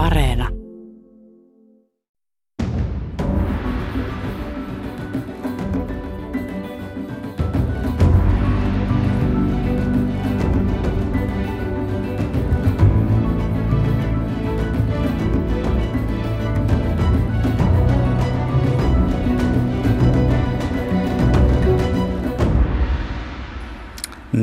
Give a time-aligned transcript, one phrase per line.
[0.00, 0.59] Areena.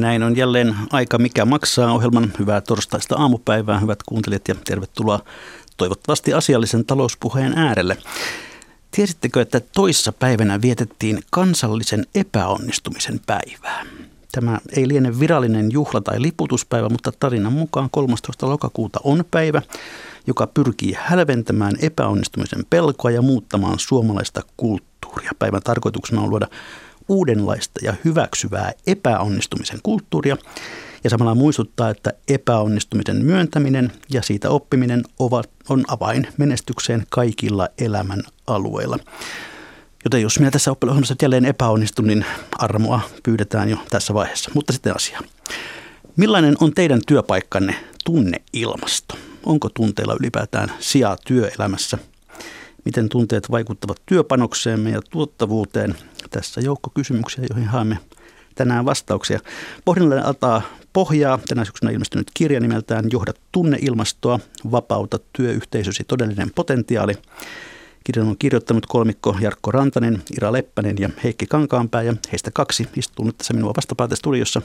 [0.08, 5.20] Näin on jälleen aika mikä maksaa ohjelman hyvää torstaista aamupäivää, hyvät kuuntelijat ja tervetuloa
[5.78, 7.98] toivottavasti asiallisen talouspuheen äärelle.
[8.92, 13.86] Tiesittekö, että toissa päivänä vietettiin kansallisen epäonnistumisen päivää?
[14.32, 18.50] Tämä ei liene virallinen juhla- tai liputuspäivä, mutta tarinan mukaan 13.
[18.50, 19.62] lokakuuta on päivä,
[20.28, 25.32] joka pyrkii hälventämään epäonnistumisen pelkoa ja muuttamaan suomalaista kulttuuria.
[25.40, 26.48] Päivän tarkoituksena on luoda
[27.10, 30.38] uudenlaista ja hyväksyvää epäonnistumisen kulttuuria
[31.04, 38.24] ja samalla muistuttaa, että epäonnistumisen myöntäminen ja siitä oppiminen ovat, on avain menestykseen kaikilla elämän
[38.48, 39.00] alueilla.
[40.06, 42.26] Joten jos minä tässä oppilaisomassa jälleen epäonnistun, niin
[42.58, 44.52] armoa pyydetään jo tässä vaiheessa.
[44.54, 45.20] Mutta sitten asia.
[46.16, 49.18] Millainen on teidän työpaikkanne tunneilmasto?
[49.46, 51.98] Onko tunteilla ylipäätään sijaa työelämässä?
[52.88, 55.96] Miten tunteet vaikuttavat työpanokseemme ja tuottavuuteen?
[56.30, 57.98] Tässä joukko kysymyksiä, joihin haemme
[58.56, 59.40] tänään vastauksia.
[59.86, 60.62] Pohdinnalle antaa
[60.94, 64.40] pohjaa tänä syksynä ilmestynyt kirja nimeltään Johda tunneilmastoa,
[64.72, 67.14] vapauta työyhteisösi todellinen potentiaali.
[68.04, 73.26] Kirjan on kirjoittanut kolmikko Jarkko Rantanen, Ira Leppänen ja Heikki Kankaanpää ja heistä kaksi istuu
[73.26, 74.62] nyt tässä minua vastapäätä studiossa.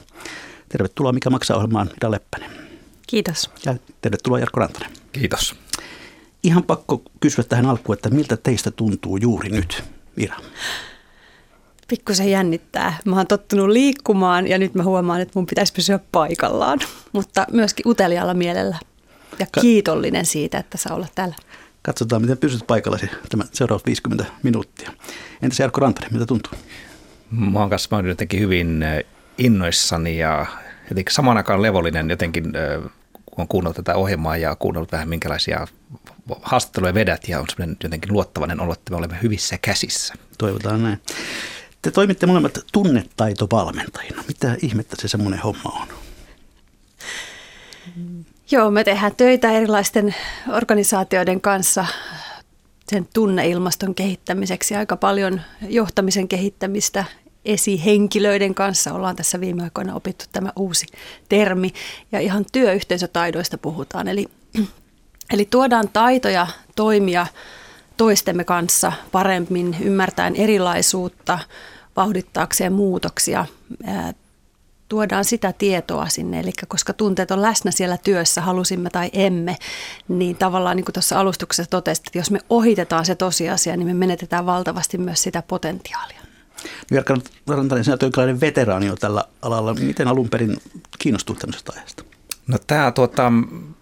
[0.69, 2.51] Tervetuloa Mikä maksaa ohjelmaan Ira Leppänen.
[3.07, 3.49] Kiitos.
[3.65, 4.91] Ja tervetuloa Jarkko Rantanen.
[5.11, 5.62] Kiitos.
[6.43, 9.83] Ihan pakko kysyä tähän alkuun, että miltä teistä tuntuu juuri nyt,
[10.17, 10.35] Ira?
[11.87, 12.97] Pikkusen jännittää.
[13.05, 16.79] Mä oon tottunut liikkumaan ja nyt mä huomaan, että mun pitäisi pysyä paikallaan,
[17.13, 18.77] mutta myöskin uteliaalla mielellä
[19.39, 21.35] ja kiitollinen siitä, että saa olla täällä.
[21.81, 24.91] Katsotaan, miten pysyt paikallasi tämä seuraavat 50 minuuttia.
[25.41, 26.53] Entäs Jarkko Rantanen, mitä tuntuu?
[27.31, 28.85] Mä oon kanssa mä oon jotenkin hyvin
[29.37, 30.45] innoissani ja
[30.89, 32.43] jotenkin samaan aikaan levollinen jotenkin,
[33.25, 35.67] kun on kuunnellut tätä ohjelmaa ja kuunnellut vähän minkälaisia
[36.41, 40.13] haastatteluja vedät ja on semmoinen jotenkin luottavainen olo, että me olemme hyvissä käsissä.
[40.37, 41.01] Toivotaan näin.
[41.81, 44.23] Te toimitte molemmat tunnetaitovalmentajina.
[44.27, 45.87] Mitä ihmettä se semmoinen homma on?
[48.51, 50.15] Joo, me tehdään töitä erilaisten
[50.53, 51.85] organisaatioiden kanssa
[52.89, 54.75] sen tunneilmaston kehittämiseksi.
[54.75, 57.05] Aika paljon johtamisen kehittämistä
[57.45, 60.85] esihenkilöiden kanssa ollaan tässä viime aikoina opittu tämä uusi
[61.29, 61.73] termi.
[62.11, 64.07] Ja ihan työyhteisötaidoista puhutaan.
[64.07, 64.25] Eli,
[65.33, 67.27] eli tuodaan taitoja toimia
[67.97, 71.39] toistemme kanssa paremmin, ymmärtäen erilaisuutta,
[71.95, 73.45] vauhdittaakseen muutoksia.
[74.89, 79.57] Tuodaan sitä tietoa sinne, eli koska tunteet on läsnä siellä työssä, halusimme tai emme,
[80.07, 83.93] niin tavallaan niin kuin tuossa alustuksessa totesit, että jos me ohitetaan se tosiasia, niin me
[83.93, 86.19] menetetään valtavasti myös sitä potentiaalia.
[86.91, 87.17] Jarkka
[87.47, 89.73] Rantanen, sinä olet veteraani jo tällä alalla.
[89.73, 90.57] Miten alun perin
[90.99, 92.03] kiinnostuit tämmöisestä aiheesta?
[92.47, 93.31] No tämä tuota,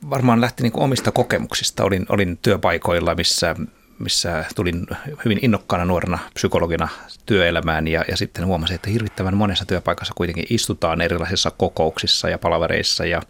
[0.10, 1.84] varmaan lähti niin omista kokemuksista.
[1.84, 3.56] Olin, olin työpaikoilla, missä
[4.02, 4.88] missä tulin
[5.26, 6.88] hyvin innokkaana nuorena psykologina
[7.26, 13.06] työelämään ja, ja sitten huomasin, että hirvittävän monessa työpaikassa kuitenkin istutaan erilaisissa kokouksissa ja palavereissa
[13.06, 13.22] ja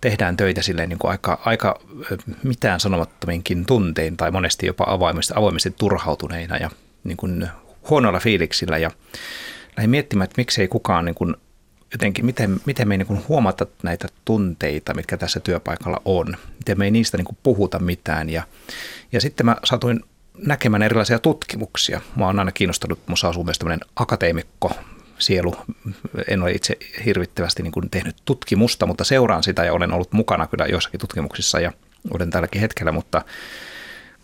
[0.00, 1.80] tehdään töitä silleen niin kuin aika, aika
[2.42, 6.70] mitään sanomattominkin tuntein tai monesti jopa avoimesti, avoimesti turhautuneina ja
[7.04, 7.48] niin kuin
[7.90, 8.90] huonoilla fiiliksillä ja
[9.76, 11.34] lähdin miettimään, että miksei kukaan niin kuin
[11.92, 16.84] jotenkin, miten, miten me ei niin huomata näitä tunteita, mitkä tässä työpaikalla on, miten me
[16.84, 18.30] ei niistä niin puhuta mitään.
[18.30, 18.42] Ja,
[19.12, 20.00] ja sitten mä satuin
[20.38, 22.00] näkemään erilaisia tutkimuksia.
[22.16, 24.72] Mä oon aina kiinnostunut, musta asuu myös tämmöinen akateemikko,
[25.18, 25.56] sielu.
[26.28, 30.66] En ole itse hirvittävästi niin tehnyt tutkimusta, mutta seuraan sitä ja olen ollut mukana kyllä
[30.66, 31.72] joissakin tutkimuksissa ja
[32.14, 33.24] olen tälläkin hetkellä, mutta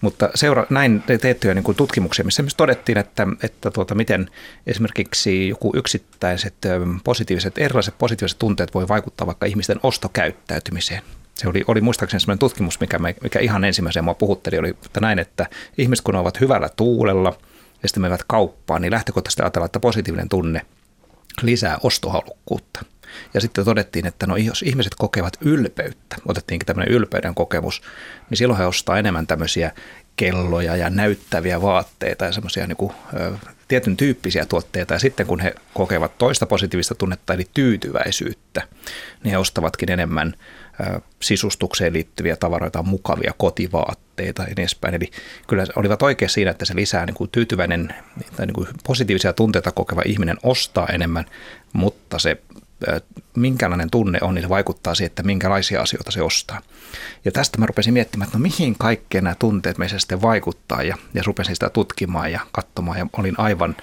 [0.00, 4.30] mutta seura- näin teettyjä niin kuin tutkimuksia, missä myös todettiin, että, että tuota, miten
[4.66, 6.54] esimerkiksi joku yksittäiset
[7.04, 11.02] positiiviset, erilaiset positiiviset tunteet voi vaikuttaa vaikka ihmisten ostokäyttäytymiseen.
[11.34, 15.00] Se oli, oli muistaakseni sellainen tutkimus, mikä, me, mikä ihan ensimmäisenä mua puhutteli, oli että
[15.00, 15.46] näin, että
[15.78, 17.38] ihmiset kun ovat hyvällä tuulella
[17.82, 20.66] ja sitten menevät kauppaan, niin lähtökohtaisesti ajatellaan, että positiivinen tunne
[21.42, 22.80] lisää ostohalukkuutta.
[23.34, 27.82] Ja sitten todettiin, että no jos ihmiset kokevat ylpeyttä, otettiinkin tämmöinen ylpeyden kokemus,
[28.30, 29.72] niin silloin he ostaa enemmän tämmöisiä
[30.16, 32.92] kelloja ja näyttäviä vaatteita ja semmoisia niin kuin,
[33.68, 34.94] tietyn tyyppisiä tuotteita.
[34.94, 38.62] Ja sitten kun he kokevat toista positiivista tunnetta, eli tyytyväisyyttä,
[39.24, 40.34] niin he ostavatkin enemmän
[41.22, 44.94] sisustukseen liittyviä tavaroita, mukavia kotivaatteita ja niin edespäin.
[44.94, 45.10] Eli
[45.48, 47.94] kyllä olivat oikein siinä, että se lisää niin kuin tyytyväinen
[48.36, 51.24] tai niin kuin positiivisia tunteita kokeva ihminen ostaa enemmän,
[51.72, 52.36] mutta se
[53.36, 56.60] minkälainen tunne on, niin se vaikuttaa siihen, että minkälaisia asioita se ostaa.
[57.24, 60.96] Ja tästä mä rupesin miettimään, että no mihin kaikkeen nämä tunteet meissä sitten vaikuttaa ja,
[61.14, 63.76] ja rupesin sitä tutkimaan ja katsomaan ja olin aivan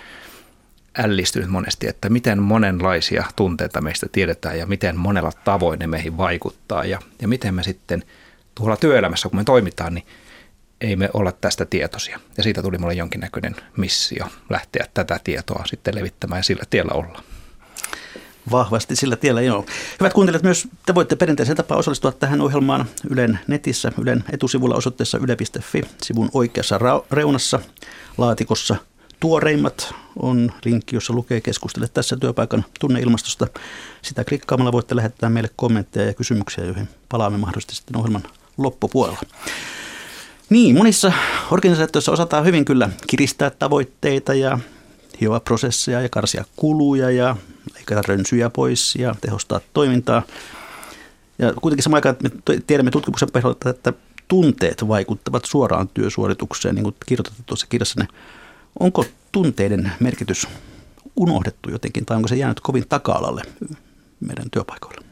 [0.98, 6.86] ällistynyt monesti, että miten monenlaisia tunteita meistä tiedetään ja miten monella tavoin ne meihin vaikuttaa
[6.86, 8.04] ja, ja miten me sitten
[8.56, 10.06] tuolla työelämässä, kun me toimitaan, niin
[10.82, 12.20] ei me olla tästä tietoisia.
[12.38, 17.24] Ja siitä tuli mulle jonkinnäköinen missio lähteä tätä tietoa sitten levittämään ja sillä tiellä olla.
[18.52, 19.66] Vahvasti sillä tiellä, joo.
[20.00, 25.18] Hyvät kuuntelijat, myös te voitte perinteisen tapaa osallistua tähän ohjelmaan Ylen netissä, Ylen etusivulla osoitteessa
[25.18, 26.80] yle.fi, sivun oikeassa
[27.12, 27.60] reunassa,
[28.18, 28.76] laatikossa–
[29.24, 33.48] tuoreimmat on linkki, jossa lukee keskustele tässä työpaikan tunneilmastosta.
[34.02, 38.24] Sitä klikkaamalla voitte lähettää meille kommentteja ja kysymyksiä, joihin palaamme mahdollisesti sitten ohjelman
[38.58, 39.20] loppupuolella.
[40.50, 41.12] Niin, monissa
[41.52, 44.60] organisaatioissa osataan hyvin kyllä kiristää tavoitteita ja
[45.22, 47.36] hioa prosesseja ja karsia kuluja ja
[47.76, 50.24] leikata rönsyjä pois ja tehostaa toimintaa.
[51.40, 53.94] Ja kuitenkin samaan aikaan me tiedämme tutkimuksen pohjalta, että
[54.28, 58.08] tunteet vaikuttavat suoraan työsuoritukseen, niin kuin kirjoitatte tuossa kirjassanne.
[58.80, 60.48] Onko tunteiden merkitys
[61.16, 63.42] unohdettu jotenkin tai onko se jäänyt kovin taka-alalle
[64.20, 65.04] meidän työpaikoilla?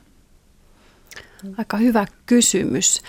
[1.57, 3.01] Aika hyvä kysymys.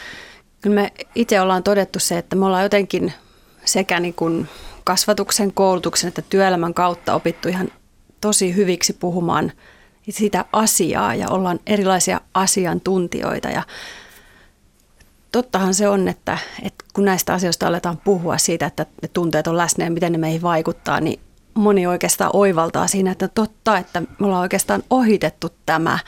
[0.61, 3.13] Kyllä me itse ollaan todettu se, että me ollaan jotenkin
[3.65, 4.49] sekä niin kuin
[4.85, 7.69] kasvatuksen, koulutuksen että työelämän kautta opittu ihan
[8.23, 9.53] tosi hyviksi puhumaan
[10.11, 13.49] sitä asiaa ja ollaan erilaisia asiantuntijoita.
[13.49, 13.63] Ja
[15.33, 19.57] tottahan se on, että, että kun näistä asioista aletaan puhua siitä, että ne tunteet on
[19.57, 21.21] läsnä ja miten ne meihin vaikuttaa, niin
[21.55, 25.99] moni oikeastaan oivaltaa siinä, että totta, että me ollaan oikeastaan ohitettu tämä,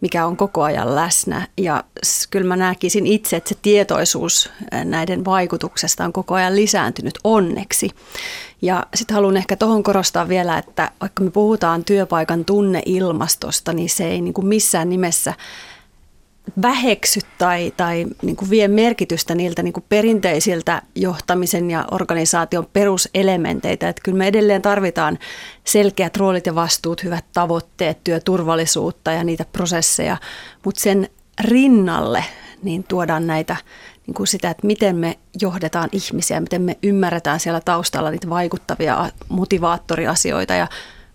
[0.00, 1.48] mikä on koko ajan läsnä.
[1.56, 1.84] Ja
[2.30, 4.50] kyllä mä näkisin itse, että se tietoisuus
[4.84, 7.90] näiden vaikutuksesta on koko ajan lisääntynyt onneksi.
[8.62, 14.08] Ja sitten haluan ehkä tuohon korostaa vielä, että vaikka me puhutaan työpaikan tunneilmastosta, niin se
[14.08, 15.34] ei niin kuin missään nimessä–
[16.62, 23.88] väheksy tai, tai niin kuin vie merkitystä niiltä niin kuin perinteisiltä johtamisen ja organisaation peruselementeitä.
[23.88, 25.18] Että kyllä me edelleen tarvitaan
[25.64, 30.16] selkeät roolit ja vastuut, hyvät tavoitteet, työturvallisuutta ja niitä prosesseja,
[30.64, 31.08] mutta sen
[31.40, 32.24] rinnalle
[32.62, 33.56] niin tuodaan näitä
[34.06, 39.10] niin kuin sitä, että miten me johdetaan ihmisiä, miten me ymmärretään siellä taustalla niitä vaikuttavia
[39.28, 40.68] motivaattoriasioita ja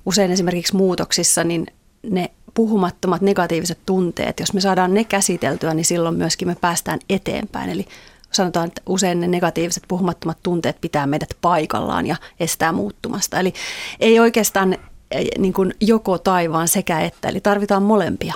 [0.05, 1.67] usein esimerkiksi muutoksissa niin
[2.09, 7.69] ne puhumattomat negatiiviset tunteet, jos me saadaan ne käsiteltyä, niin silloin myöskin me päästään eteenpäin.
[7.69, 7.85] Eli
[8.31, 13.39] sanotaan, että usein ne negatiiviset puhumattomat tunteet pitää meidät paikallaan ja estää muuttumasta.
[13.39, 13.53] Eli
[13.99, 14.73] ei oikeastaan
[15.11, 18.33] eh, niin kuin joko taivaan sekä että, eli tarvitaan molempia.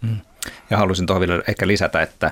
[0.00, 0.16] Mm.
[0.70, 2.30] Ja haluaisin tuohon vielä ehkä lisätä, että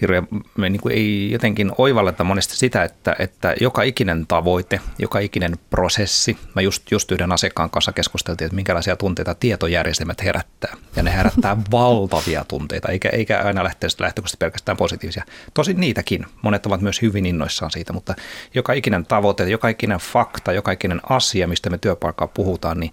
[0.00, 5.18] hirveän, me niin kuin ei jotenkin oivalleta monesti sitä, että, että joka ikinen tavoite, joka
[5.18, 10.76] ikinen prosessi, mä just, just yhden asiakkaan kanssa keskusteltiin, että minkälaisia tunteita tietojärjestelmät herättää.
[10.96, 15.24] Ja ne herättää valtavia tunteita, eikä, eikä aina lähteä lähtökohtaisesti pelkästään positiivisia.
[15.54, 18.14] Tosin niitäkin, monet ovat myös hyvin innoissaan siitä, mutta
[18.54, 22.92] joka ikinen tavoite, joka ikinen fakta, joka ikinen asia, mistä me työpaikkaa puhutaan, niin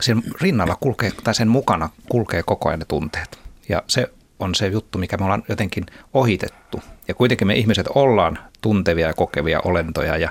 [0.00, 3.38] sen rinnalla kulkee, tai sen mukana kulkee koko ajan ne tunteet.
[3.68, 4.10] Ja se
[4.44, 6.82] on se juttu, mikä me ollaan jotenkin ohitettu.
[7.08, 10.30] Ja kuitenkin me ihmiset ollaan tuntevia ja kokevia olentoja ja,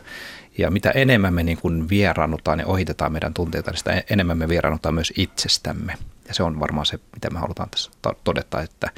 [0.57, 4.49] ja mitä enemmän me niin kuin vieraannutaan ja ohitetaan meidän tunteita, niin sitä enemmän me
[4.49, 5.93] vieraannutaan myös itsestämme.
[6.27, 7.91] Ja se on varmaan se, mitä me halutaan tässä
[8.23, 8.89] todeta, että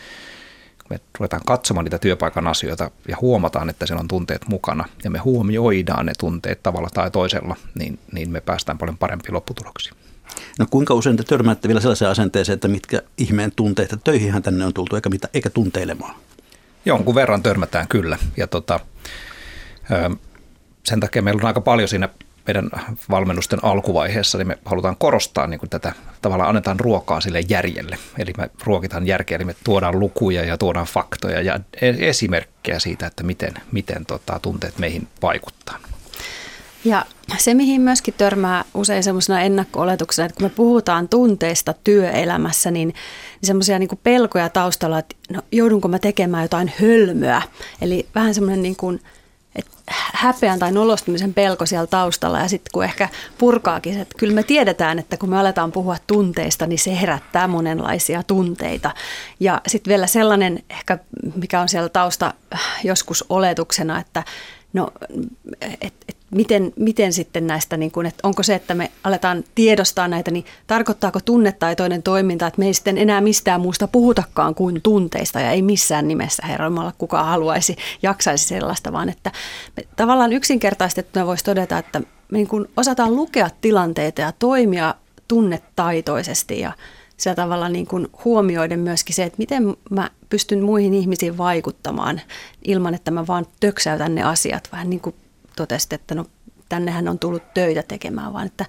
[0.77, 5.09] kun me ruvetaan katsomaan niitä työpaikan asioita ja huomataan, että siellä on tunteet mukana ja
[5.09, 9.95] me huomioidaan ne tunteet tavalla tai toisella, niin, niin me päästään paljon parempiin lopputuloksiin.
[10.59, 14.65] No kuinka usein te törmäätte vielä sellaiseen asenteeseen, että mitkä ihmeen tunteet, että töihinhän tänne
[14.65, 16.15] on tultu eikä, mitä, eikä tunteilemaan?
[16.85, 18.17] Jonkun verran törmätään kyllä.
[18.37, 18.79] Ja tota,
[20.83, 22.09] sen takia meillä on aika paljon siinä
[22.47, 22.69] meidän
[23.09, 27.97] valmennusten alkuvaiheessa, niin me halutaan korostaa niin kuin tätä, tavallaan annetaan ruokaa sille järjelle.
[28.17, 33.07] Eli me ruokitaan järkeä, eli me tuodaan lukuja ja tuodaan faktoja ja e-, esimerkkejä siitä,
[33.07, 35.79] että miten, miten tota, tunteet meihin vaikuttaa.
[36.85, 37.05] Ja
[37.37, 43.47] se, mihin myöskin törmää usein semmoisena ennakko-oletuksena, että kun me puhutaan tunteista työelämässä, niin, niin
[43.47, 47.41] semmoisia niin pelkoja taustalla, että no, joudunko mä tekemään jotain hölmöä.
[47.81, 49.01] Eli vähän semmoinen niin kuin,
[49.55, 49.71] että
[50.13, 54.99] häpeän tai nolostumisen pelko siellä taustalla ja sitten kun ehkä purkaakin, että kyllä me tiedetään,
[54.99, 58.91] että kun me aletaan puhua tunteista, niin se herättää monenlaisia tunteita.
[59.39, 60.99] Ja sitten vielä sellainen ehkä,
[61.35, 62.33] mikä on siellä tausta
[62.83, 64.23] joskus oletuksena, että
[64.75, 64.91] no,
[65.81, 70.07] et, et miten, miten sitten näistä, niin kuin, että onko se, että me aletaan tiedostaa
[70.07, 75.39] näitä, niin tarkoittaako tunnetaitoinen toiminta, että me ei sitten enää mistään muusta puhutakaan kuin tunteista
[75.39, 79.31] ja ei missään nimessä herroimalla kukaan haluaisi, jaksaisi sellaista, vaan että
[79.77, 84.95] me tavallaan yksinkertaistettuna voisi todeta, että me niin kuin osataan lukea tilanteita ja toimia
[85.27, 86.71] tunnetaitoisesti ja
[87.17, 92.21] sillä tavalla niin kuin huomioiden myöskin se, että miten mä pystyn muihin ihmisiin vaikuttamaan
[92.65, 94.69] ilman, että mä vaan töksäytän ne asiat.
[94.71, 95.15] Vähän niin kuin
[95.55, 96.25] totesit, että no
[96.69, 98.65] tännehän on tullut töitä tekemään, vaan että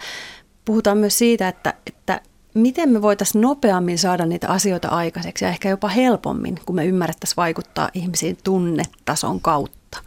[0.64, 2.20] puhutaan myös siitä, että, että
[2.54, 7.36] miten me voitaisiin nopeammin saada niitä asioita aikaiseksi ja ehkä jopa helpommin, kun me ymmärrettäisiin
[7.36, 9.98] vaikuttaa ihmisiin tunnetason kautta.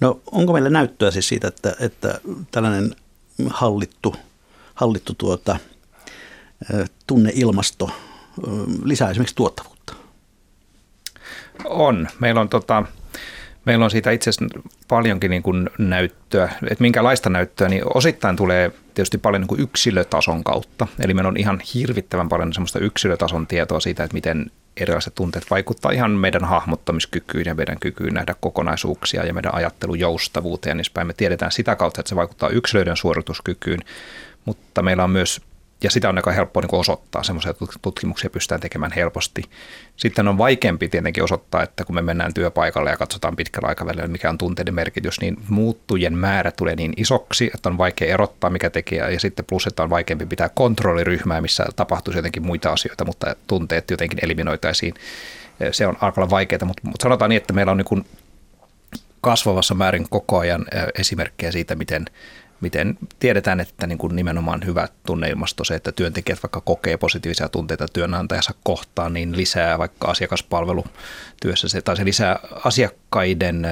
[0.00, 2.96] No onko meillä näyttöä siis siitä, että, että tällainen
[3.50, 4.14] hallittu,
[4.74, 5.56] hallittu tuota,
[7.06, 7.90] tunneilmasto
[8.84, 9.94] lisää esimerkiksi tuottavuutta?
[11.64, 12.08] On.
[12.20, 12.84] Meillä on, tota,
[13.64, 16.52] meillä on siitä itse asiassa paljonkin niin kuin näyttöä.
[16.70, 20.86] Että minkälaista näyttöä, niin osittain tulee tietysti paljon niin kuin yksilötason kautta.
[21.00, 25.90] Eli meillä on ihan hirvittävän paljon semmoista yksilötason tietoa siitä, että miten erilaiset tunteet vaikuttaa
[25.90, 31.06] ihan meidän hahmottamiskykyyn ja meidän kykyyn nähdä kokonaisuuksia ja meidän ajattelujoustavuuteen ja niin päin.
[31.06, 33.80] Me tiedetään sitä kautta, että se vaikuttaa yksilöiden suorituskykyyn,
[34.44, 35.40] mutta meillä on myös
[35.82, 39.42] ja sitä on aika helppo niin osoittaa, semmoisia tutkimuksia pystytään tekemään helposti.
[39.96, 44.30] Sitten on vaikeampi tietenkin osoittaa, että kun me mennään työpaikalle ja katsotaan pitkällä aikavälillä, mikä
[44.30, 49.08] on tunteiden merkitys, niin muuttujen määrä tulee niin isoksi, että on vaikea erottaa, mikä tekijä,
[49.08, 53.90] ja sitten plus, että on vaikeampi pitää kontrolliryhmää, missä tapahtuisi jotenkin muita asioita, mutta tunteet
[53.90, 54.94] jotenkin eliminoitaisiin.
[55.72, 58.04] Se on aika vaikeaa, mutta, mutta sanotaan niin, että meillä on niin
[59.20, 60.66] kasvavassa määrin koko ajan
[60.98, 62.04] esimerkkejä siitä, miten
[62.60, 67.86] miten tiedetään, että niin kuin nimenomaan hyvä tunneilmasto, se, että työntekijät vaikka kokee positiivisia tunteita
[67.92, 73.66] työnantajansa kohtaan, niin lisää vaikka asiakaspalvelutyössä se, tai se lisää asiakkaiden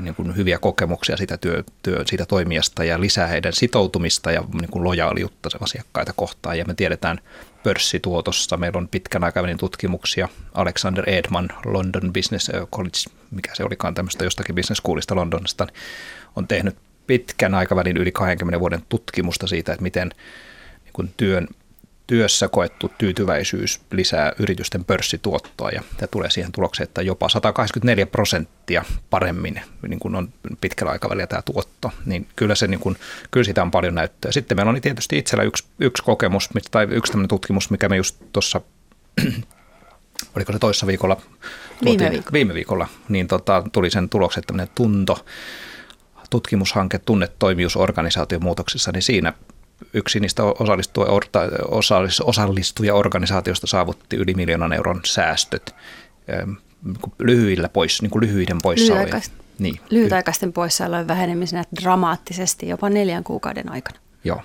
[0.00, 4.70] niin kuin hyviä kokemuksia siitä, työ, työ, siitä toimijasta ja lisää heidän sitoutumista ja niin
[4.70, 6.58] kuin lojaaliutta asiakkaita kohtaan.
[6.58, 7.18] Ja me tiedetään
[7.62, 12.98] pörssituotossa, meillä on pitkän aikavälin tutkimuksia, Alexander Edman, London Business College,
[13.30, 15.66] mikä se olikaan tämmöistä jostakin business schoolista Londonista,
[16.36, 20.10] on tehnyt pitkän aikavälin yli 20 vuoden tutkimusta siitä, että miten
[20.84, 21.48] niin kuin työn,
[22.06, 28.84] työssä koettu tyytyväisyys lisää yritysten pörssituottoa ja tämä tulee siihen tulokseen, että jopa 184 prosenttia
[29.10, 32.96] paremmin niin kuin on pitkällä aikavälillä tämä tuotto, niin kyllä, se, niin kuin,
[33.30, 34.32] kyllä sitä on paljon näyttöä.
[34.32, 38.16] Sitten meillä on tietysti itsellä yksi, yksi kokemus tai yksi tämmöinen tutkimus, mikä me just
[38.32, 38.60] tuossa
[40.36, 41.20] oliko se toissa viikolla?
[41.84, 42.32] Viime viikolla.
[42.32, 45.24] Viime viikolla, niin tota, tuli sen tuloksen, että tämmöinen tunto,
[46.34, 49.32] tutkimushanke tunnetoimijuusorganisaation muutoksessa, niin siinä
[49.92, 50.42] yksi niistä
[52.20, 55.74] osallistuja-organisaatioista saavutti yli miljoonan euron säästöt
[56.32, 56.50] ähm,
[57.18, 59.22] lyhyillä pois, niin kuin lyhyiden poissaolojen.
[59.58, 59.80] Niin.
[59.90, 63.98] Lyhytaikaisten poissaolojen vähenemisenä dramaattisesti jopa neljän kuukauden aikana.
[64.24, 64.42] Joo.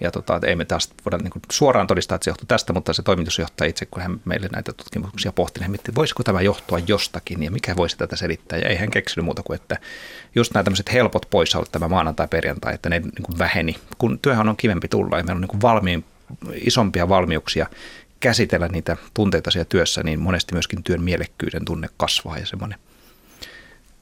[0.00, 3.02] Ja tota, ei me taas voida niin suoraan todistaa, että se johtuu tästä, mutta se
[3.02, 7.50] toimitusjohtaja itse, kun hän meille näitä tutkimuksia pohti, niin mietti, voisiko tämä johtua jostakin ja
[7.50, 8.58] mikä voisi tätä selittää.
[8.58, 9.78] Ja ei hän keksinyt muuta kuin, että
[10.34, 13.76] just nämä tämmöiset helpot poissaolot tämä maanantai-perjantai, että ne niin väheni.
[13.98, 16.04] Kun työhän on kivempi tulla ja meillä on niin valmiin,
[16.54, 17.66] isompia valmiuksia
[18.20, 22.78] käsitellä niitä tunteita siellä työssä, niin monesti myöskin työn mielekkyyden tunne kasvaa ja semmoinen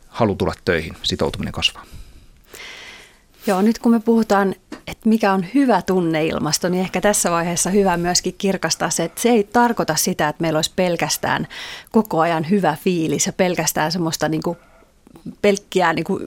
[0.08, 1.84] halu tulla töihin, sitoutuminen kasvaa.
[3.46, 4.54] Joo, nyt kun me puhutaan,
[5.04, 9.44] mikä on hyvä tunneilmasto, niin ehkä tässä vaiheessa hyvä myöskin kirkastaa se, että se ei
[9.44, 11.46] tarkoita sitä, että meillä olisi pelkästään
[11.92, 14.58] koko ajan hyvä fiilis ja pelkästään semmoista niin kuin
[15.42, 16.26] pelkkiä niin kuin,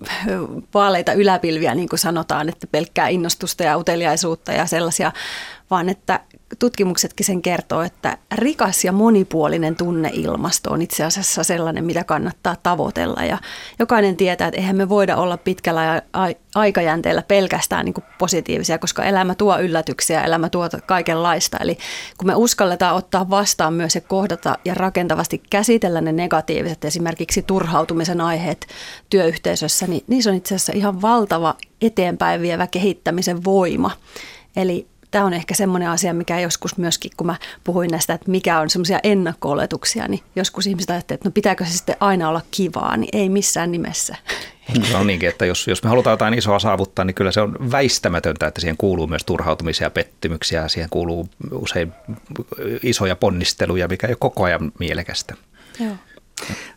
[0.73, 5.11] vaaleita yläpilviä, niin kuin sanotaan, että pelkkää innostusta ja uteliaisuutta ja sellaisia,
[5.69, 6.19] vaan että
[6.59, 13.23] tutkimuksetkin sen kertoo, että rikas ja monipuolinen tunneilmasto on itse asiassa sellainen, mitä kannattaa tavoitella.
[13.23, 13.37] Ja
[13.79, 16.01] jokainen tietää, että eihän me voida olla pitkällä
[16.55, 21.57] aikajänteellä pelkästään niin positiivisia, koska elämä tuo yllätyksiä, elämä tuo kaikenlaista.
[21.57, 21.77] Eli
[22.17, 28.21] kun me uskalletaan ottaa vastaan myös se kohdata ja rakentavasti käsitellä ne negatiiviset, esimerkiksi turhautumisen
[28.21, 28.67] aiheet
[29.09, 33.91] työyhteisössä, niin niissä on itse asiassa ihan valtava eteenpäin vievä kehittämisen voima.
[34.55, 38.59] Eli tämä on ehkä semmoinen asia, mikä joskus myöskin, kun mä puhuin näistä, että mikä
[38.59, 42.97] on semmoisia ennakko-oletuksia, niin joskus ihmiset ajattelevat, että no pitääkö se sitten aina olla kivaa,
[42.97, 44.15] niin ei missään nimessä.
[44.93, 48.47] No niinkin, että jos, jos me halutaan jotain isoa saavuttaa, niin kyllä se on väistämätöntä,
[48.47, 51.93] että siihen kuuluu myös turhautumisia ja pettymyksiä, siihen kuuluu usein
[52.83, 55.35] isoja ponnisteluja, mikä ei ole koko ajan mielekästä.
[55.79, 55.95] Joo.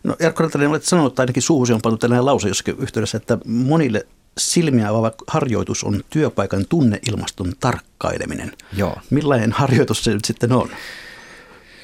[0.03, 3.37] No Jarkko Rantanen, olet sanonut, tai ainakin suuhusi on pantu tällainen lause jossakin yhteydessä, että
[3.45, 4.05] monille
[4.37, 8.51] silmiä avaava harjoitus on työpaikan tunneilmaston tarkkaileminen.
[8.73, 8.97] Joo.
[9.09, 10.69] Millainen harjoitus se nyt sitten on?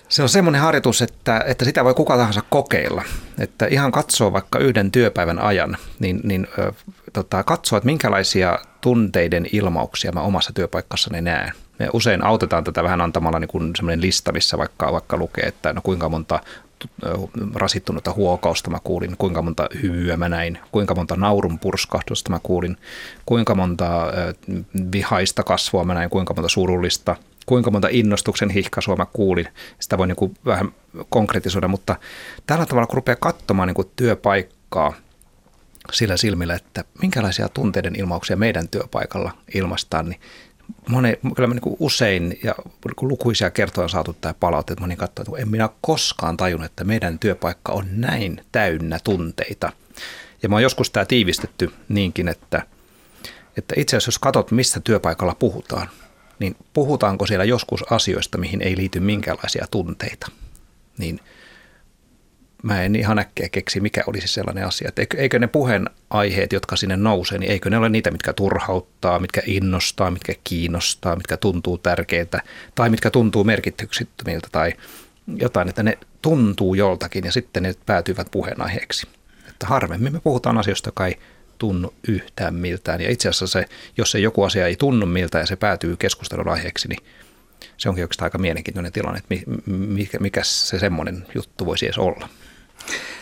[0.10, 3.04] Se on semmoinen harjoitus, että, että sitä voi kuka tahansa kokeilla.
[3.39, 6.72] Että ihan katsoo vaikka yhden työpäivän ajan, niin, niin ö,
[7.13, 11.51] tota, katsoo, että minkälaisia tunteiden ilmauksia mä omassa työpaikassani näen.
[11.80, 15.74] Me usein autetaan tätä vähän antamalla niin kuin semmoinen lista, missä vaikka, vaikka lukee, että
[15.74, 16.39] no kuinka monta
[17.53, 22.77] rasittunutta huokausta mä kuulin, kuinka monta hymyä mä näin, kuinka monta naurun purskahdusta mä kuulin,
[23.25, 24.13] kuinka monta
[24.91, 27.15] vihaista kasvua mä näin, kuinka monta surullista,
[27.46, 29.48] kuinka monta innostuksen hihkaisua mä kuulin.
[29.79, 30.72] Sitä voi niin kuin vähän
[31.10, 31.96] konkretisoida, mutta
[32.48, 34.93] tällä tavalla kun rupeaa katsomaan niin kuin työpaikkaa
[35.91, 40.22] sillä silmillä, että minkälaisia tunteiden ilmauksia meidän työpaikalla ilmastaan, niin
[40.89, 44.95] moni, kyllä niin kuin usein ja niin lukuisia kertoja on saatu tämä palaute, että moni
[44.95, 49.71] katsoo, että en minä koskaan tajunnut, että meidän työpaikka on näin täynnä tunteita.
[50.43, 52.62] Ja mä oon joskus tämä tiivistetty niinkin, että,
[53.57, 55.89] että itse asiassa jos katsot, mistä työpaikalla puhutaan,
[56.39, 60.27] niin puhutaanko siellä joskus asioista, mihin ei liity minkäänlaisia tunteita,
[60.97, 61.19] niin–
[62.64, 64.88] mä en ihan äkkiä keksi, mikä olisi sellainen asia.
[64.88, 69.42] Että eikö ne puheenaiheet, jotka sinne nousee, niin eikö ne ole niitä, mitkä turhauttaa, mitkä
[69.46, 72.42] innostaa, mitkä kiinnostaa, mitkä tuntuu tärkeitä
[72.76, 74.74] tai mitkä tuntuu merkityksittömiltä tai
[75.36, 79.08] jotain, että ne tuntuu joltakin ja sitten ne päätyvät puheenaiheeksi.
[79.50, 81.20] Että harvemmin me puhutaan asioista, joka ei
[81.58, 83.02] tunnu yhtään miltään.
[83.02, 83.66] Ja itse asiassa se,
[83.98, 87.00] jos se joku asia ei tunnu miltä ja se päätyy keskustelun aiheeksi, niin
[87.78, 89.36] se onkin oikeastaan aika mielenkiintoinen tilanne, että
[89.68, 92.30] mikä, mikä se semmoinen juttu voisi edes olla.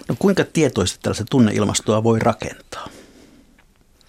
[0.10, 2.88] No kuinka tietoisesti tällaista tunneilmastoa voi rakentaa?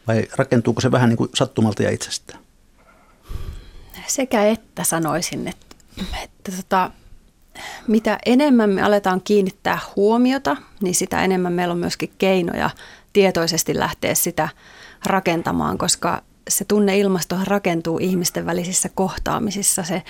[0.06, 2.40] Vai rakentuuko se vähän niin kuin sattumalta ja itsestään?
[4.06, 5.66] Sekä että sanoisin, että,
[6.22, 6.90] että tota,
[7.86, 12.70] mitä enemmän me aletaan kiinnittää huomiota, niin sitä enemmän meillä on myöskin keinoja
[13.12, 14.48] tietoisesti lähteä sitä
[15.04, 19.82] rakentamaan, koska se tunneilmasto rakentuu ihmisten välisissä kohtaamisissa.
[19.82, 20.02] Se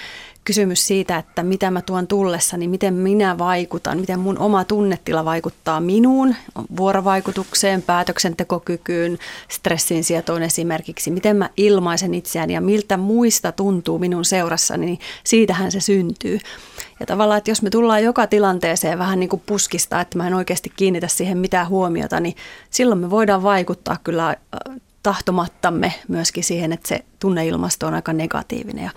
[0.47, 5.81] kysymys siitä, että mitä mä tuon tullessani, miten minä vaikutan, miten mun oma tunnetila vaikuttaa
[5.81, 6.35] minuun,
[6.76, 14.87] vuorovaikutukseen, päätöksentekokykyyn, stressin sietoon esimerkiksi, miten mä ilmaisen itseäni ja miltä muista tuntuu minun seurassani,
[14.87, 16.38] niin siitähän se syntyy.
[17.00, 20.35] Ja tavallaan, että jos me tullaan joka tilanteeseen vähän niin kuin puskista, että mä en
[20.35, 22.35] oikeasti kiinnitä siihen mitään huomiota, niin
[22.71, 24.37] silloin me voidaan vaikuttaa kyllä
[25.03, 28.85] tahtomattamme myöskin siihen, että se tunneilmasto on aika negatiivinen.
[28.85, 28.91] Ja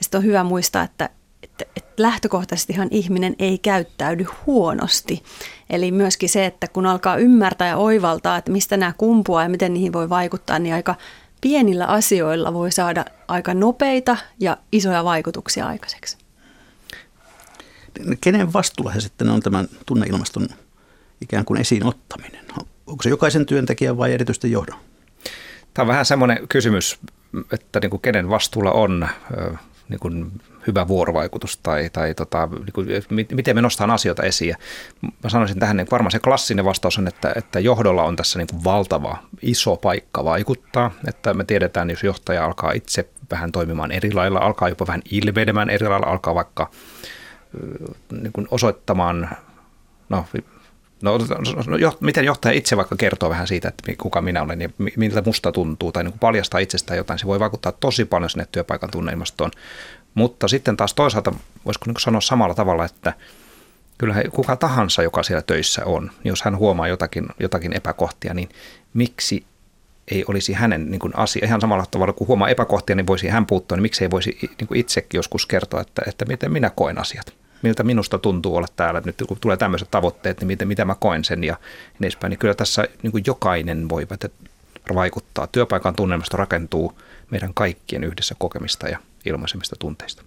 [0.00, 1.10] sitten on hyvä muistaa, että,
[1.42, 5.22] että, että lähtökohtaisestihan ihminen ei käyttäydy huonosti.
[5.70, 9.74] Eli myöskin se, että kun alkaa ymmärtää ja oivaltaa, että mistä nämä kumpuaa ja miten
[9.74, 10.94] niihin voi vaikuttaa, niin aika
[11.40, 16.18] pienillä asioilla voi saada aika nopeita ja isoja vaikutuksia aikaiseksi.
[18.20, 20.48] Kenen vastuulla he sitten on tämän tunneilmaston
[21.20, 22.44] ikään kuin esiin ottaminen?
[22.86, 24.78] Onko se jokaisen työntekijän vai erityisesti johdon?
[25.74, 26.98] Tämä on vähän semmoinen kysymys,
[27.52, 29.08] että niin kuin kenen vastuulla on
[29.88, 30.32] niin kuin
[30.66, 32.88] hyvä vuorovaikutus tai, tai tota, niin kuin,
[33.32, 34.54] miten me nostetaan asioita esiin.
[35.24, 38.48] Mä sanoisin tähän, että varmaan se klassinen vastaus on, että, että johdolla on tässä niin
[38.50, 44.12] kuin valtava iso paikka vaikuttaa, että me tiedetään, jos johtaja alkaa itse vähän toimimaan eri
[44.12, 46.70] lailla, alkaa jopa vähän ilveilemään eri lailla, alkaa vaikka
[48.22, 49.30] niin kuin osoittamaan,
[50.08, 50.24] no
[51.02, 51.18] No,
[51.66, 55.22] no jo, miten johtaja itse vaikka kertoo vähän siitä, että kuka minä olen ja miltä
[55.26, 58.90] musta tuntuu tai niin kuin paljastaa itsestään jotain, se voi vaikuttaa tosi paljon sinne työpaikan
[58.90, 59.50] tunneilmastoon.
[60.14, 61.32] Mutta sitten taas toisaalta
[61.64, 63.12] voisiko niin sanoa samalla tavalla, että
[63.98, 68.48] kyllä kuka tahansa, joka siellä töissä on, niin jos hän huomaa jotakin, jotakin epäkohtia, niin
[68.94, 69.44] miksi
[70.10, 73.46] ei olisi hänen niin kuin asia, ihan samalla tavalla kuin huomaa epäkohtia, niin voisi hän
[73.46, 76.98] puuttua, niin miksi ei voisi niin kuin itsekin joskus kertoa, että, että miten minä koen
[76.98, 79.02] asiat miltä minusta tuntuu olla täällä.
[79.04, 81.56] Nyt kun tulee tämmöiset tavoitteet, niin miten, miten mä koen sen ja
[81.98, 82.30] niin edespäin.
[82.30, 84.06] Niin kyllä tässä niin kuin jokainen voi
[84.94, 85.46] vaikuttaa.
[85.46, 86.98] Työpaikan tunnelmasta rakentuu
[87.30, 90.22] meidän kaikkien yhdessä kokemista ja ilmaisemista tunteista.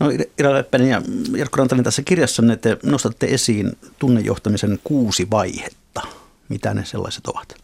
[0.00, 1.02] No Ira Leppänen ja
[1.36, 6.02] Jarkko Rantanen tässä kirjassa te nostatte esiin tunnejohtamisen kuusi vaihetta.
[6.48, 7.59] Mitä ne sellaiset ovat?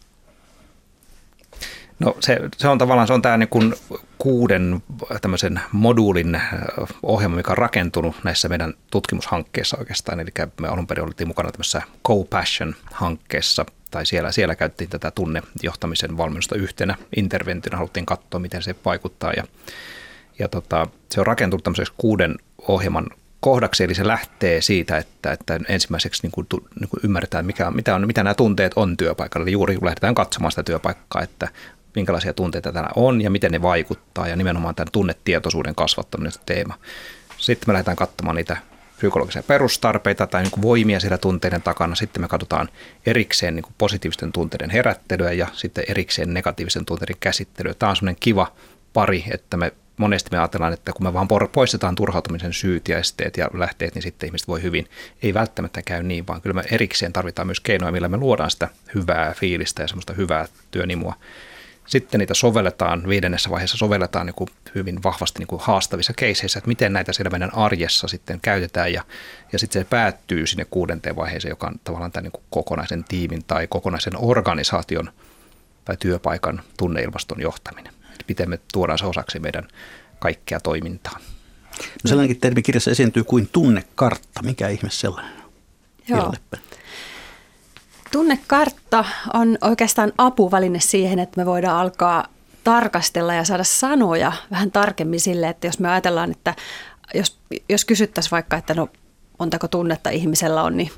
[1.99, 3.73] No se, se on tavallaan se on tämä niin kuin
[4.17, 4.83] kuuden
[5.21, 6.51] tämmöisen moduulin äh,
[7.03, 10.19] ohjelma, mikä on rakentunut näissä meidän tutkimushankkeissa oikeastaan.
[10.19, 10.29] Eli
[10.61, 16.95] me alun perin oltiin mukana tämmöisessä Co-Passion-hankkeessa, tai siellä, siellä käytettiin tätä tunnejohtamisen valmennusta yhtenä
[17.15, 19.33] interventiona, haluttiin katsoa, miten se vaikuttaa.
[19.37, 19.43] Ja,
[20.39, 22.35] ja tota, se on rakentunut tämmöiseksi kuuden
[22.67, 23.07] ohjelman
[23.39, 26.47] kohdaksi, eli se lähtee siitä, että, että ensimmäiseksi niin kuin,
[26.79, 29.43] niin kuin ymmärretään, mikä, mitä, on, mitä nämä tunteet on työpaikalla.
[29.43, 31.47] Eli juuri kun lähdetään katsomaan sitä työpaikkaa, että
[31.97, 36.73] minkälaisia tunteita täällä on ja miten ne vaikuttaa ja nimenomaan tämän tunnetietoisuuden kasvattaminen teema.
[37.37, 38.57] Sitten me lähdetään katsomaan niitä
[38.97, 41.95] psykologisia perustarpeita tai niin voimia siellä tunteiden takana.
[41.95, 42.69] Sitten me katsotaan
[43.05, 47.73] erikseen niin positiivisten tunteiden herättelyä ja sitten erikseen negatiivisen tunteiden käsittelyä.
[47.73, 48.53] Tämä on semmoinen kiva
[48.93, 53.37] pari, että me monesti me ajatellaan, että kun me vaan poistetaan turhautumisen syyt ja esteet
[53.37, 54.87] ja lähteet, niin sitten ihmiset voi hyvin.
[55.23, 58.67] Ei välttämättä käy niin, vaan kyllä me erikseen tarvitaan myös keinoja, millä me luodaan sitä
[58.95, 61.13] hyvää fiilistä ja semmoista hyvää työnimua.
[61.87, 66.67] Sitten niitä sovelletaan, viidennessä vaiheessa sovelletaan niin kuin hyvin vahvasti niin kuin haastavissa keiseissä, että
[66.67, 69.03] miten näitä siellä meidän arjessa sitten käytetään ja,
[69.53, 73.43] ja sitten se päättyy sinne kuudenteen vaiheeseen, joka on tavallaan tämän niin kuin kokonaisen tiimin
[73.45, 75.11] tai kokonaisen organisaation
[75.85, 77.93] tai työpaikan tunneilmaston johtaminen.
[78.03, 79.67] Että miten me tuodaan se osaksi meidän
[80.19, 81.19] kaikkea toimintaa.
[81.77, 84.43] No sellainenkin termi kirjassa esiintyy kuin tunnekartta.
[84.43, 85.51] Mikä ihme sellainen on?
[86.07, 86.33] Joo.
[88.11, 92.27] Tunnekartta on oikeastaan apuväline siihen, että me voidaan alkaa
[92.63, 96.55] tarkastella ja saada sanoja vähän tarkemmin sille, että jos me ajatellaan, että
[97.13, 97.39] jos,
[97.69, 98.89] jos kysyttäisiin vaikka, että no
[99.39, 100.91] montako tunnetta ihmisellä on, niin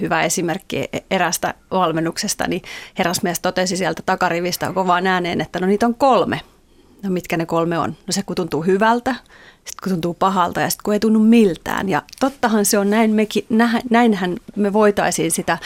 [0.00, 2.62] hyvä esimerkki erästä valmennuksesta, niin
[2.98, 6.40] herrasmies totesi sieltä takarivistä kovaan ääneen, että no niitä on kolme.
[7.02, 7.96] No mitkä ne kolme on?
[8.06, 9.14] No se kun tuntuu hyvältä,
[9.66, 11.88] sitten kun tuntuu pahalta ja sitten kun ei tunnu miltään.
[11.88, 13.46] Ja tottahan se on näin, mekin,
[13.90, 15.58] näinhän me voitaisiin sitä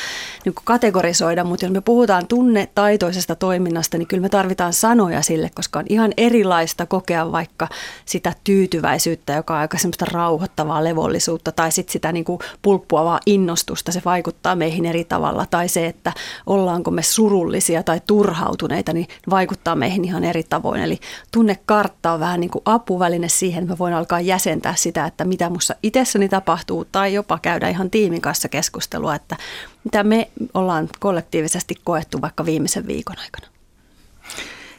[0.44, 5.50] niin kuin kategorisoida, mutta jos me puhutaan tunnetaitoisesta toiminnasta, niin kyllä me tarvitaan sanoja sille,
[5.54, 7.68] koska on ihan erilaista kokea vaikka
[8.04, 13.92] sitä tyytyväisyyttä, joka on aika semmoista rauhoittavaa levollisuutta, tai sitten sitä niin kuin pulppuavaa innostusta,
[13.92, 16.12] se vaikuttaa meihin eri tavalla, tai se, että
[16.46, 20.80] ollaanko me surullisia tai turhautuneita, niin vaikuttaa meihin ihan eri tavoin.
[20.80, 21.00] Eli
[21.32, 25.74] tunnekartta on vähän niin kuin apuväline siihen, me voin alkaa jäsentää sitä, että mitä minussa
[25.82, 29.36] itsessäni tapahtuu tai jopa käydä ihan tiimin kanssa keskustelua, että
[29.84, 33.46] mitä me ollaan kollektiivisesti koettu vaikka viimeisen viikon aikana.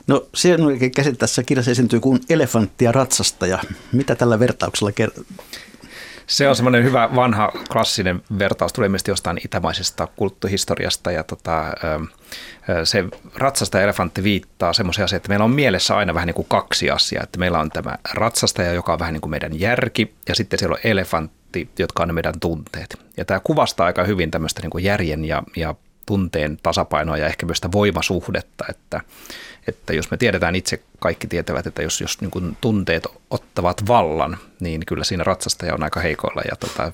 [0.08, 3.60] No se on käsite tässä kirjassa esiintyy kuin elefantti ja ratsastaja.
[3.92, 4.92] Mitä tällä vertauksella?
[6.32, 11.66] Se on semmoinen hyvä vanha klassinen vertaus, tulee mielestäni jostain itämaisesta kulttuurihistoriasta ja tota,
[12.84, 13.04] se
[13.36, 17.24] ratsasta elefantti viittaa semmoisia asioita, että meillä on mielessä aina vähän niin kuin kaksi asiaa,
[17.24, 20.74] että meillä on tämä ratsastaja, joka on vähän niin kuin meidän järki ja sitten siellä
[20.74, 23.00] on elefantti, jotka on ne meidän tunteet.
[23.18, 27.46] Ja tämä kuvastaa aika hyvin tämmöistä niin kuin järjen ja, ja tunteen tasapainoa ja ehkä
[27.46, 29.02] myös sitä voimasuhdetta, että,
[29.68, 34.86] että jos me tiedetään itse, kaikki tietävät, että jos, jos niin tunteet ottavat vallan, niin
[34.86, 36.42] kyllä siinä ratsastaja on aika heikoilla.
[36.50, 36.92] Ja tota,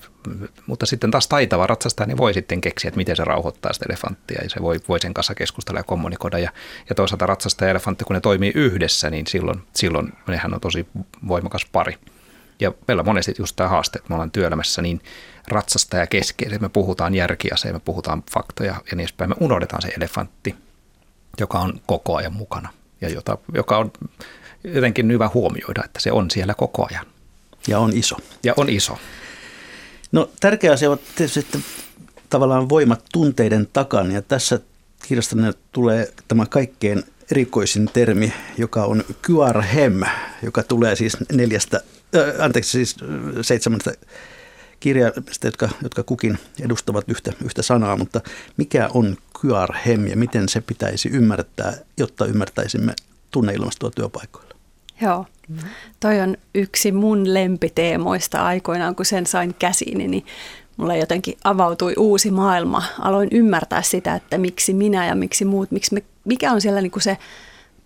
[0.66, 4.42] mutta sitten taas taitava ratsastaja niin voi sitten keksiä, että miten se rauhoittaa sitä elefanttia
[4.42, 6.38] ja se voi, voi sen kanssa keskustella ja kommunikoida.
[6.38, 6.50] Ja,
[6.88, 10.86] ja toisaalta ratsastaja ja elefantti, kun ne toimii yhdessä, niin silloin, silloin nehän on tosi
[11.28, 11.98] voimakas pari.
[12.60, 15.00] Ja meillä on monesti just tämä haaste, että me ollaan työelämässä niin
[15.48, 19.30] ratsastaja keskeisiä, me puhutaan järkiaseja, me puhutaan faktoja ja niin edespäin.
[19.30, 20.54] Me unohdetaan se elefantti,
[21.40, 22.68] joka on koko ajan mukana
[23.00, 23.92] ja jota, joka on
[24.64, 27.06] jotenkin hyvä huomioida, että se on siellä koko ajan.
[27.68, 28.16] Ja on iso.
[28.42, 28.98] Ja on iso.
[30.12, 31.58] No tärkeä asia on tietysti että
[32.30, 34.60] tavallaan voimat tunteiden takana ja tässä
[35.08, 35.36] kirjasta
[35.72, 40.00] tulee tämä kaikkein erikoisin termi, joka on kyarhem,
[40.42, 41.80] joka tulee siis neljästä,
[42.16, 42.96] äh, anteeksi siis
[43.42, 43.92] seitsemästä
[44.80, 48.20] kirjaimista, jotka, jotka kukin edustavat yhtä, yhtä sanaa, mutta
[48.56, 52.94] mikä on kyarhem ja miten se pitäisi ymmärtää, jotta ymmärtäisimme
[53.30, 54.54] tunneilmastoa työpaikoilla?
[55.00, 55.26] Joo,
[56.00, 60.26] toi on yksi mun lempiteemoista aikoinaan, kun sen sain käsiini, niin
[60.76, 62.82] mulle jotenkin avautui uusi maailma.
[63.00, 66.90] Aloin ymmärtää sitä, että miksi minä ja miksi muut, miksi me, mikä on siellä niin
[66.90, 67.18] kuin se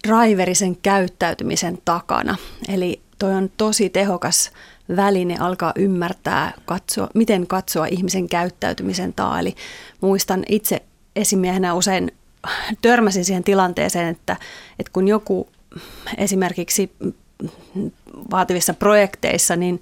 [0.08, 2.36] driverisen käyttäytymisen takana.
[2.68, 4.50] Eli toi on tosi tehokas
[4.96, 9.40] väline alkaa ymmärtää, katsoa, miten katsoa ihmisen käyttäytymisen taa.
[9.40, 9.54] Eli
[10.00, 10.82] muistan itse
[11.16, 12.12] esimiehenä usein
[12.82, 14.36] törmäsin siihen tilanteeseen, että,
[14.78, 15.48] että kun joku
[16.18, 16.92] esimerkiksi
[18.30, 19.80] vaativissa projekteissa, niin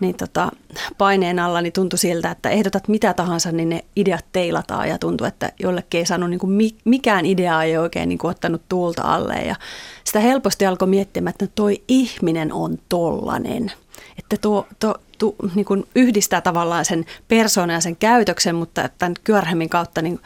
[0.00, 0.52] niin tota,
[0.98, 5.26] paineen alla niin tuntui siltä, että ehdotat mitä tahansa, niin ne ideat teilataan ja tuntuu,
[5.26, 9.34] että jollekin ei saanut, niin kuin mikään idea ei oikein niin kuin ottanut tuulta alle
[9.34, 9.56] ja
[10.04, 13.72] sitä helposti alkoi miettimään, että toi ihminen on tollanen.
[14.18, 19.14] Että tuo, tuo, tuo niin kuin yhdistää tavallaan sen persoonan ja sen käytöksen, mutta tämän
[19.24, 20.20] kyörhemmin kautta niin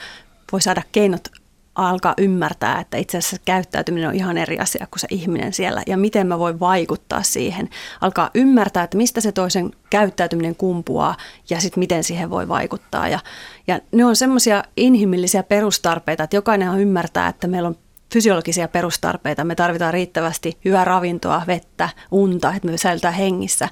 [0.53, 1.29] voi saada keinot
[1.75, 5.97] alkaa ymmärtää, että itse asiassa käyttäytyminen on ihan eri asia kuin se ihminen siellä ja
[5.97, 7.69] miten mä voin vaikuttaa siihen.
[8.01, 11.17] Alkaa ymmärtää, että mistä se toisen käyttäytyminen kumpuaa
[11.51, 13.09] ja sitten miten siihen voi vaikuttaa.
[13.09, 13.19] Ja,
[13.67, 17.77] ja ne on semmoisia inhimillisiä perustarpeita, että jokainen ymmärtää, että meillä on
[18.13, 19.45] fysiologisia perustarpeita.
[19.45, 23.69] Me tarvitaan riittävästi hyvää ravintoa, vettä, unta, että me säilytään hengissä.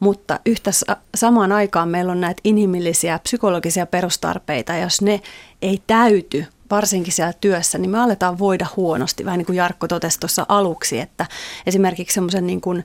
[0.00, 0.70] Mutta yhtä
[1.14, 4.72] samaan aikaan meillä on näitä inhimillisiä psykologisia perustarpeita.
[4.72, 5.20] Ja jos ne
[5.62, 9.24] ei täyty, varsinkin siellä työssä, niin me aletaan voida huonosti.
[9.24, 11.26] Vähän niin kuin Jarkko totesi tuossa aluksi, että
[11.66, 12.84] esimerkiksi semmoisen niin kuin,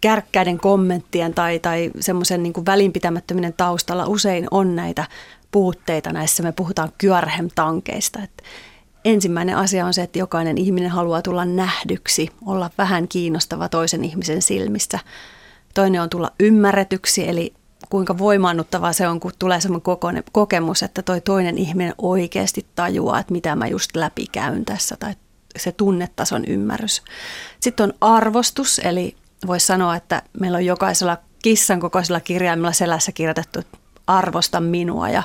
[0.00, 5.04] kärkkäiden kommenttien tai, tai semmoisen niin välinpitämättömyyden taustalla usein on näitä
[5.50, 6.42] puutteita näissä.
[6.42, 8.22] Me puhutaan kyörhem-tankeista.
[8.22, 8.42] Että
[9.04, 14.42] ensimmäinen asia on se, että jokainen ihminen haluaa tulla nähdyksi, olla vähän kiinnostava toisen ihmisen
[14.42, 14.98] silmissä.
[15.74, 17.54] Toinen on tulla ymmärretyksi, eli
[17.90, 23.32] kuinka voimaannuttavaa se on, kun tulee sellainen kokemus, että toi toinen ihminen oikeasti tajuaa, että
[23.32, 25.14] mitä mä just läpikäyn tässä, tai
[25.56, 27.02] se tunnetason ymmärrys.
[27.60, 33.60] Sitten on arvostus, eli voisi sanoa, että meillä on jokaisella kissan kokoisella kirjaimella selässä kirjoitettu,
[34.06, 35.08] arvosta minua.
[35.08, 35.22] Ja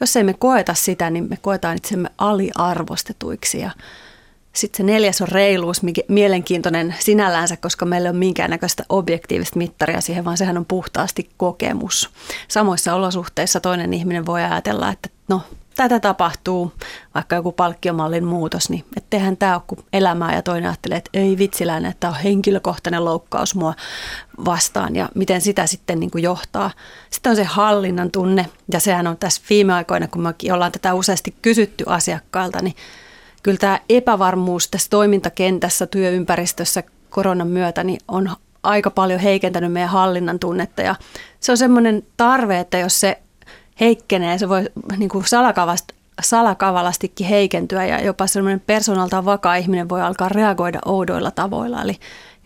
[0.00, 3.60] jos ei me koeta sitä, niin me koetaan itsemme aliarvostetuiksi.
[3.60, 3.70] Ja
[4.52, 10.36] Sitten se neljäs on reiluus, mielenkiintoinen sinällänsä, koska meillä on minkäännäköistä objektiivista mittaria siihen, vaan
[10.36, 12.10] sehän on puhtaasti kokemus.
[12.48, 15.42] Samoissa olosuhteissa toinen ihminen voi ajatella, että no
[15.74, 16.72] tätä tapahtuu,
[17.14, 21.38] vaikka joku palkkiomallin muutos, niin etteihän tämä ole kuin elämää ja toinen ajattelee, että ei
[21.38, 23.74] vitsiläinen, että tämä on henkilökohtainen loukkaus mua
[24.44, 26.70] vastaan ja miten sitä sitten niin kuin johtaa.
[27.10, 30.94] Sitten on se hallinnan tunne ja sehän on tässä viime aikoina, kun me ollaan tätä
[30.94, 32.74] useasti kysytty asiakkailta, niin
[33.42, 38.30] kyllä tämä epävarmuus tässä toimintakentässä, työympäristössä koronan myötä niin on
[38.62, 40.94] aika paljon heikentänyt meidän hallinnan tunnetta ja
[41.40, 43.18] se on semmoinen tarve, että jos se
[43.80, 44.64] heikkenee, se voi
[44.96, 51.30] niin kuin salakavast, salakavalastikin heikentyä ja jopa semmoinen persoonaltaan vakaa ihminen voi alkaa reagoida oudoilla
[51.30, 51.82] tavoilla.
[51.82, 51.98] Eli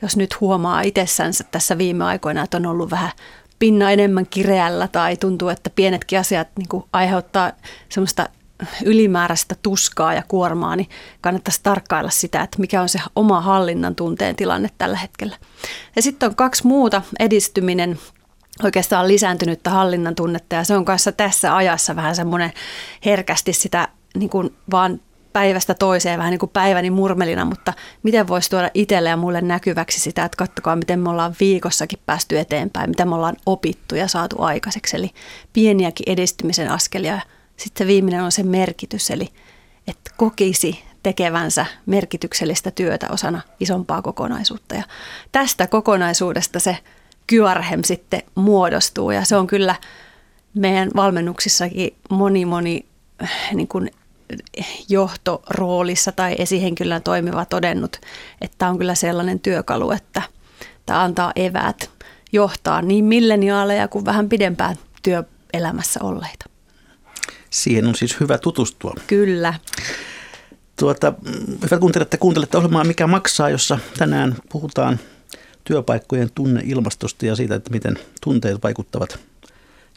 [0.03, 3.11] jos nyt huomaa itsessänsä tässä viime aikoina, että on ollut vähän
[3.59, 7.53] pinna enemmän kireällä tai tuntuu, että pienetkin asiat niin kuin aiheuttaa
[7.89, 8.29] semmoista
[8.85, 10.89] ylimääräistä tuskaa ja kuormaa, niin
[11.21, 15.37] kannattaisi tarkkailla sitä, että mikä on se oma hallinnan tunteen tilanne tällä hetkellä.
[15.97, 17.99] Ja sitten on kaksi muuta, edistyminen
[18.65, 22.53] oikeastaan lisääntynyttä hallinnan tunnetta ja se on kanssa tässä ajassa vähän semmoinen
[23.05, 25.01] herkästi sitä niin kuin vaan
[25.33, 30.01] päivästä toiseen vähän niin kuin päiväni murmelina, mutta miten voisi tuoda itselle ja mulle näkyväksi
[30.01, 34.43] sitä, että kattokaa miten me ollaan viikossakin päästy eteenpäin, mitä me ollaan opittu ja saatu
[34.43, 34.97] aikaiseksi.
[34.97, 35.11] Eli
[35.53, 37.21] pieniäkin edistymisen askelia.
[37.57, 39.29] Sitten viimeinen on se merkitys, eli
[39.87, 44.75] että kokisi tekevänsä merkityksellistä työtä osana isompaa kokonaisuutta.
[44.75, 44.83] Ja
[45.33, 46.79] tästä kokonaisuudesta se
[47.27, 49.75] Kyarhem sitten muodostuu ja se on kyllä
[50.55, 52.87] meidän valmennuksissakin moni moni
[53.23, 53.91] äh, niin kuin
[54.89, 58.01] johtoroolissa tai esihenkilönä toimiva todennut,
[58.41, 60.23] että tämä on kyllä sellainen työkalu, että
[60.87, 61.91] tämä antaa eväät
[62.33, 66.56] johtaa niin milleniaaleja kuin vähän pidempään työelämässä olleita.
[67.51, 68.95] Siihen on siis hyvä tutustua.
[69.07, 69.55] Kyllä.
[70.79, 71.15] Tuota,
[71.63, 75.01] hyvät kuuntelijat, te kuuntelette ohjelmaa Mikä maksaa, jossa tänään puhutaan
[75.65, 79.19] työpaikkojen tunneilmastosta ja siitä, että miten tunteet vaikuttavat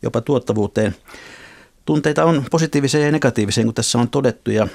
[0.04, 0.96] jopa tuottavuuteen.
[1.86, 4.68] Tunteita on positiivisia ja negatiivisia, kun tässä on todettu, ja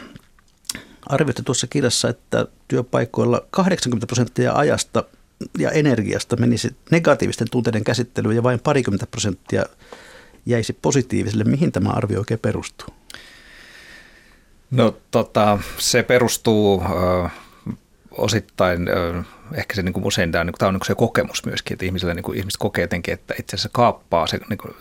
[1.06, 5.04] arvioitte tuossa kirjassa, että työpaikoilla 80 prosenttia ajasta
[5.58, 9.64] ja energiasta menisi negatiivisten tunteiden käsittelyyn ja vain parikymmentä prosenttia
[10.46, 11.44] jäisi positiiviselle.
[11.44, 12.94] Mihin tämä arvio oikein perustuu?
[14.70, 17.32] No tota, se perustuu äh,
[18.10, 21.46] osittain äh, ehkä se niin kuin usein tämä niin kuin, tämä on niin se kokemus
[21.46, 24.74] myöskin, että ihmisillä, niin kuin, ihmiset kokee jotenkin, että itse asiassa kaappaa se, niin kuin,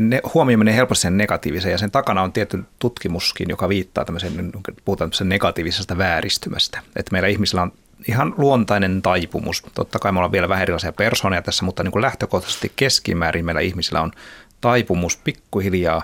[0.00, 4.52] ne, huomio menee helposti sen negatiiviseen ja sen takana on tietty tutkimuskin, joka viittaa tämmöiseen,
[4.84, 6.80] puhutaan tämmöisestä negatiivisesta vääristymästä.
[6.96, 7.72] Että meillä ihmisillä on
[8.08, 9.62] ihan luontainen taipumus.
[9.74, 13.60] Totta kai me ollaan vielä vähän erilaisia persoonia tässä, mutta niin kuin lähtökohtaisesti keskimäärin meillä
[13.60, 14.12] ihmisillä on
[14.60, 16.02] taipumus pikkuhiljaa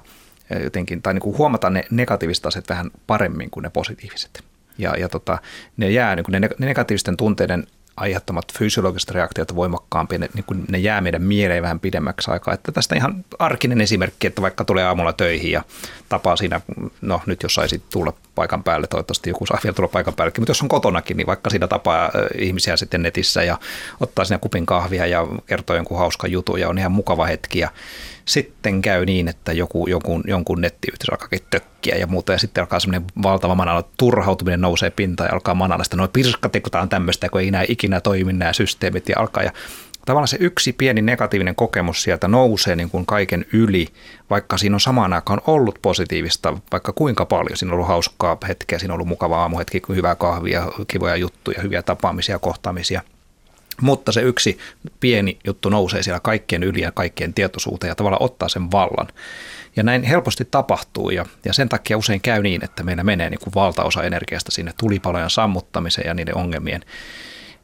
[0.63, 4.45] jotenkin, tai niin kuin huomata ne negatiiviset asiat vähän paremmin kuin ne positiiviset.
[4.79, 5.39] Ja, ja tota,
[5.77, 10.65] ne jää, niin kuin ne, ne negatiivisten tunteiden aiheuttamat fysiologiset reaktiot voimakkaampia, ne, niin kuin
[10.69, 12.55] ne jää meidän mieleen vähän pidemmäksi aikaa.
[12.55, 15.63] Että tästä ihan arkinen esimerkki, että vaikka tulee aamulla töihin ja
[16.09, 16.61] tapaa siinä,
[17.01, 20.51] no nyt jos saisi tulla paikan päälle, toivottavasti joku saa vielä tulla paikan päälle, mutta
[20.51, 23.59] jos on kotonakin, niin vaikka siinä tapaa ihmisiä sitten netissä ja
[24.01, 27.71] ottaa sinne kupin kahvia ja kertoo jonkun hauskan jutun ja on ihan mukava hetki ja
[28.25, 32.81] sitten käy niin, että joku, jonkun, jonkun nettiyhteys alkaakin tökkiä ja muuta, ja sitten alkaa
[32.81, 37.49] semmoinen valtava manala, turhautuminen nousee pintaan ja alkaa manalla sitä, noin pirskatikutaan tämmöistä, kun ei
[37.49, 39.53] enää ikinä toimi nämä systeemit ja alkaa, ja
[40.07, 43.89] tavallaan se yksi pieni negatiivinen kokemus sieltä nousee niin kuin kaiken yli,
[44.31, 47.57] vaikka siinä on samaan aikaan ollut positiivista, vaikka kuinka paljon.
[47.57, 51.83] Siinä on ollut hauskaa hetkeä, siinä on ollut mukava aamuhetki, hyvää kahvia, kivoja juttuja, hyviä
[51.83, 53.03] tapaamisia, kohtaamisia–
[53.81, 54.59] mutta se yksi
[55.01, 59.09] pieni juttu nousee siellä kaikkien yli ja kaikkien tietoisuuteen ja tavallaan ottaa sen vallan.
[59.77, 63.41] Ja näin helposti tapahtuu ja, ja sen takia usein käy niin, että meillä menee niin
[63.41, 66.85] kuin valtaosa energiasta sinne tulipalojen sammuttamiseen ja niiden ongelmien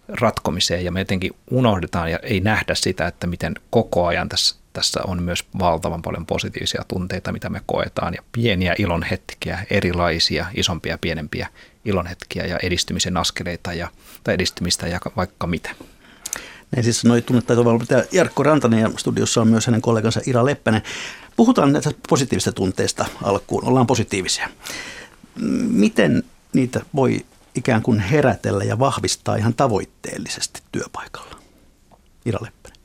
[0.09, 5.01] ratkomiseen ja me jotenkin unohdetaan ja ei nähdä sitä, että miten koko ajan tässä, tässä
[5.07, 11.49] on myös valtavan paljon positiivisia tunteita, mitä me koetaan ja pieniä ilonhetkiä, erilaisia, isompia pienempiä
[11.85, 13.89] ilonhetkiä ja edistymisen askeleita ja,
[14.25, 15.71] tai edistymistä ja vaikka mitä.
[16.71, 20.83] Näin siis sanoi tunnetaitovalmentaja Jarkko Rantanen ja studiossa on myös hänen kollegansa Ira Leppänen.
[21.37, 24.49] Puhutaan näistä positiivisista tunteista alkuun, ollaan positiivisia.
[25.71, 27.25] Miten niitä voi
[27.59, 31.39] ikään kuin herätellä ja vahvistaa ihan tavoitteellisesti työpaikalla?
[32.27, 32.79] Ira Leppänen.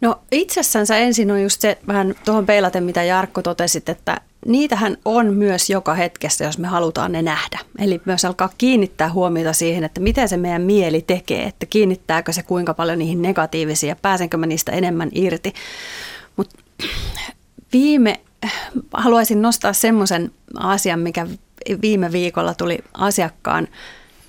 [0.00, 5.34] No itsessänsä ensin on just se vähän tuohon peilaten, mitä Jarkko totesit, että niitähän on
[5.34, 7.58] myös joka hetkessä, jos me halutaan ne nähdä.
[7.78, 12.42] Eli myös alkaa kiinnittää huomiota siihen, että miten se meidän mieli tekee, että kiinnittääkö se
[12.42, 15.52] kuinka paljon niihin negatiivisiin ja pääsenkö mä niistä enemmän irti.
[16.36, 16.56] Mutta
[17.72, 18.20] viime
[18.92, 21.26] haluaisin nostaa semmoisen asian, mikä
[21.82, 23.68] viime viikolla tuli asiakkaan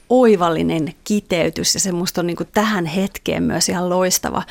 [0.09, 4.43] oivallinen kiteytys ja se musta on niin kuin tähän hetkeen myös ihan loistava.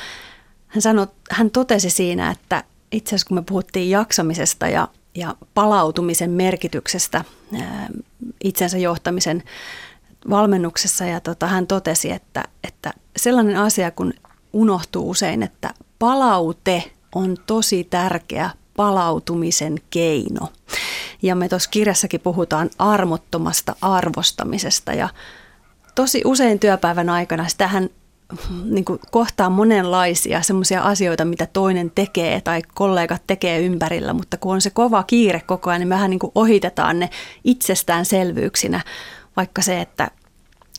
[0.69, 6.31] Hän, sanoi, hän totesi siinä, että itse asiassa kun me puhuttiin jaksamisesta ja, ja palautumisen
[6.31, 7.25] merkityksestä
[7.61, 7.89] ää,
[8.45, 9.43] itsensä johtamisen
[10.31, 14.15] valmennuksessa ja tota, hän totesi, että, että sellainen asia kun
[14.53, 20.49] unohtuu usein, että palaute on tosi tärkeä palautumisen keino.
[21.23, 24.93] Ja me tuossa kirjassakin puhutaan armottomasta arvostamisesta.
[24.93, 25.09] Ja
[25.95, 27.91] tosi usein työpäivän aikana sitähän
[28.65, 34.55] niin kuin kohtaa monenlaisia semmoisia asioita, mitä toinen tekee tai kollegat tekee ympärillä, mutta kun
[34.55, 37.11] on se kova kiire koko ajan, niin mehän niin kuin ohitetaan ne
[37.45, 38.81] itsestäänselvyyksinä,
[39.37, 40.11] vaikka se, että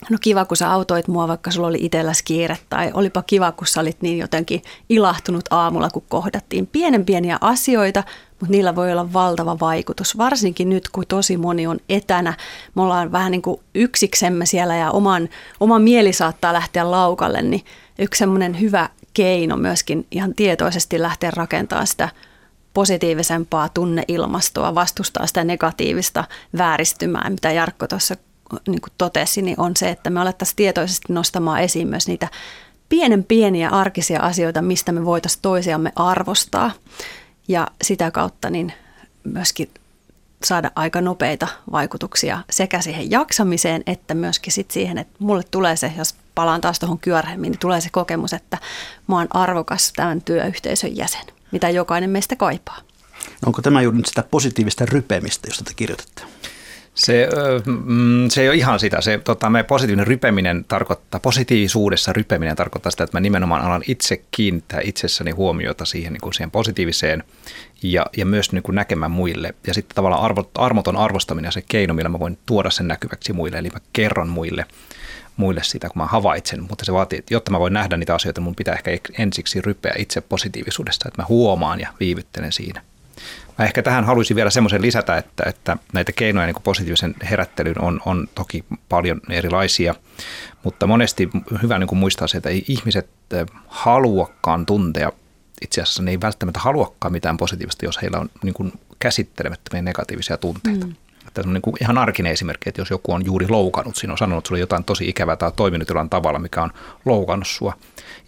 [0.09, 3.67] no kiva, kun sä autoit mua, vaikka sulla oli itselläs kiire, tai olipa kiva, kun
[3.67, 6.67] sä olit niin jotenkin ilahtunut aamulla, kun kohdattiin.
[6.67, 8.03] Pienen pieniä asioita,
[8.39, 12.33] mutta niillä voi olla valtava vaikutus, varsinkin nyt, kun tosi moni on etänä.
[12.75, 17.65] Me ollaan vähän niin kuin yksiksemme siellä ja oman, oman mieli saattaa lähteä laukalle, niin
[17.99, 22.09] yksi semmoinen hyvä keino myöskin ihan tietoisesti lähteä rakentamaan sitä
[22.73, 26.23] positiivisempaa tunneilmastoa, vastustaa sitä negatiivista
[26.57, 28.15] vääristymää, mitä Jarkko tuossa
[28.67, 32.27] niin kuin totesi, niin on se, että me alettaisiin tietoisesti nostamaan esiin myös niitä
[32.89, 36.71] pienen pieniä arkisia asioita, mistä me voitaisiin toisiamme arvostaa
[37.47, 38.73] ja sitä kautta niin
[39.23, 39.69] myöskin
[40.43, 45.91] saada aika nopeita vaikutuksia sekä siihen jaksamiseen että myöskin sit siihen, että mulle tulee se,
[45.97, 48.57] jos palaan taas tuohon kyörhemmin, niin tulee se kokemus, että
[49.07, 52.79] mä oon arvokas tämän työyhteisön jäsen, mitä jokainen meistä kaipaa.
[53.45, 56.32] Onko tämä juuri nyt sitä positiivista rypemistä, josta te kirjoitatte?
[56.95, 57.29] Se,
[57.65, 59.01] mm, se ei ole ihan sitä.
[59.01, 64.21] Se, tota, me positiivinen rypeminen tarkoittaa, positiivisuudessa rypeminen tarkoittaa sitä, että mä nimenomaan alan itse
[64.31, 67.23] kiinnittää itsessäni huomiota siihen, niin kuin siihen positiiviseen
[67.83, 69.55] ja, ja myös niin kuin näkemään muille.
[69.67, 73.33] Ja sitten tavallaan arvo, armoton arvostaminen ja se keino, millä mä voin tuoda sen näkyväksi
[73.33, 73.57] muille.
[73.57, 74.65] Eli mä kerron muille,
[75.37, 76.63] muille sitä, kun mä havaitsen.
[76.69, 79.93] Mutta se vaatii, että jotta mä voin nähdä niitä asioita, mun pitää ehkä ensiksi rypeä
[79.97, 82.81] itse positiivisuudesta, että mä huomaan ja viivyttelen siinä.
[83.57, 88.01] Mä ehkä tähän haluaisin vielä semmoisen lisätä, että, että näitä keinoja niin positiivisen herättelyyn on,
[88.05, 89.95] on toki paljon erilaisia,
[90.63, 91.29] mutta monesti
[91.61, 93.09] hyvä niin muistaa se, että ei ihmiset
[93.67, 95.11] haluakaan tuntea,
[95.61, 100.37] itse asiassa ne ei välttämättä haluakaan mitään positiivista, jos heillä on niin kuin käsittelemättömiä negatiivisia
[100.37, 100.85] tunteita.
[100.85, 100.95] Mm.
[101.33, 104.17] Tämä on niin kuin ihan arkinen esimerkki, että jos joku on juuri loukannut, siinä on
[104.17, 106.71] sanonut että sulle jotain tosi ikävää tai toiminut jollain tavalla, mikä on
[107.05, 107.73] loukannut sua,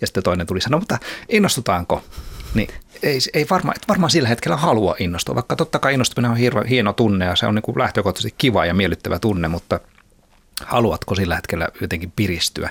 [0.01, 0.97] ja sitten toinen tuli sanoa, mutta
[1.29, 2.03] innostutaanko?
[2.55, 2.69] Niin
[3.03, 6.63] ei, ei varmaan, et varmaan sillä hetkellä halua innostua, vaikka totta kai innostuminen on hieno,
[6.69, 9.79] hieno tunne ja se on niin kuin lähtökohtaisesti kiva ja miellyttävä tunne, mutta
[10.65, 12.69] haluatko sillä hetkellä jotenkin piristyä?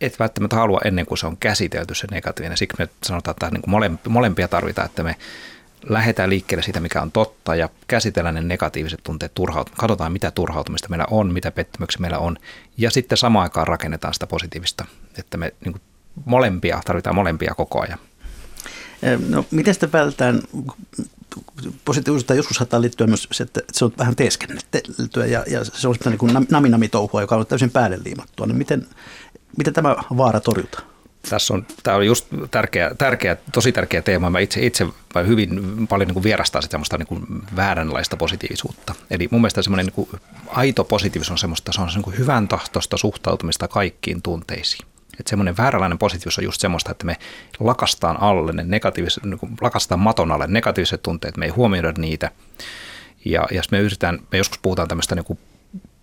[0.00, 2.58] Et välttämättä halua ennen kuin se on käsitelty se negatiivinen.
[2.58, 5.16] Siksi me sanotaan, että niin kuin molempia tarvitaan, että me
[5.88, 10.88] lähdetään liikkeelle siitä, mikä on totta ja käsitellään ne negatiiviset tunteet, turhaut, katsotaan mitä turhautumista
[10.88, 12.36] meillä on, mitä pettymyksiä meillä on
[12.76, 14.84] ja sitten samaan aikaan rakennetaan sitä positiivista,
[15.18, 15.82] että me niin kuin
[16.24, 17.98] molempia, tarvitaan molempia koko ajan.
[19.28, 20.42] No, miten sitä vältään?
[21.84, 25.94] Positiivisuutta joskus saattaa liittyä myös se, että se on vähän teeskennettyä ja, ja se on
[25.94, 28.46] sitä niin naminamitouhua, joka on täysin päälle liimattua.
[28.46, 28.86] No miten,
[29.56, 30.84] miten tämä vaara torjutaan?
[31.28, 34.30] Tässä on, tämä on just tärkeä, tärkeä, tosi tärkeä teema.
[34.30, 34.86] Mä itse, itse
[35.26, 38.94] hyvin paljon niin vierastaa sitä semmoista niin vääränlaista positiivisuutta.
[39.10, 40.08] Eli mun mielestä semmoinen niin
[40.46, 44.89] aito positiivisuus on semmoista, se on niin hyvän tahtoista suhtautumista kaikkiin tunteisiin.
[45.20, 47.16] Että semmoinen vääränlainen positiivisuus on just semmoista, että me
[47.60, 52.30] lakastaan alle ne negatiiviset, niin lakastaan maton alle negatiiviset tunteet, me ei huomioida niitä.
[53.24, 55.38] Ja jos me yritetään, me joskus puhutaan tämmöistä niin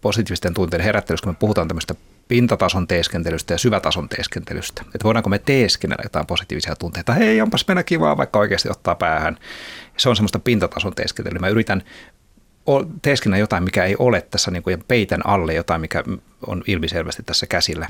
[0.01, 1.95] positiivisten tunteiden herättelystä, kun me puhutaan tämmöistä
[2.27, 4.82] pintatason teeskentelystä ja syvätason teeskentelystä.
[4.82, 7.13] Että voidaanko me teeskennellä jotain positiivisia tunteita.
[7.13, 9.38] Hei, onpas mennä kivaa, vaikka oikeasti ottaa päähän.
[9.97, 11.39] Se on semmoista pintatason teeskentelyä.
[11.39, 11.84] Mä yritän
[13.01, 16.03] teeskennä jotain, mikä ei ole tässä niin kuin, ja peitän alle jotain, mikä
[16.47, 17.88] on ilmiselvästi tässä käsillä.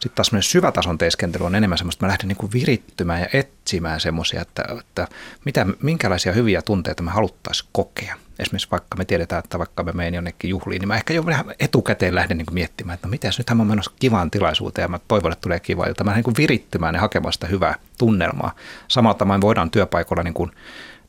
[0.00, 4.00] Sitten taas syvätason teeskentely on enemmän semmoista, että mä lähden niin kuin virittymään ja etsimään
[4.00, 5.08] semmoisia, että, että
[5.44, 8.16] mitä, minkälaisia hyviä tunteita me haluttaisiin kokea.
[8.38, 11.44] Esimerkiksi vaikka me tiedetään, että vaikka me menen jonnekin juhliin, niin mä ehkä jo vähän
[11.60, 14.88] etukäteen lähden niin kuin miettimään, että no mitäs nythän mä oon menossa kivaan tilaisuuteen ja
[14.88, 16.04] mä toivon, että tulee kiva ilta.
[16.04, 18.54] Mä lähden niin kuin virittymään ja hakemaan sitä hyvää tunnelmaa.
[18.88, 20.50] Samalla me voidaan työpaikoilla niin kuin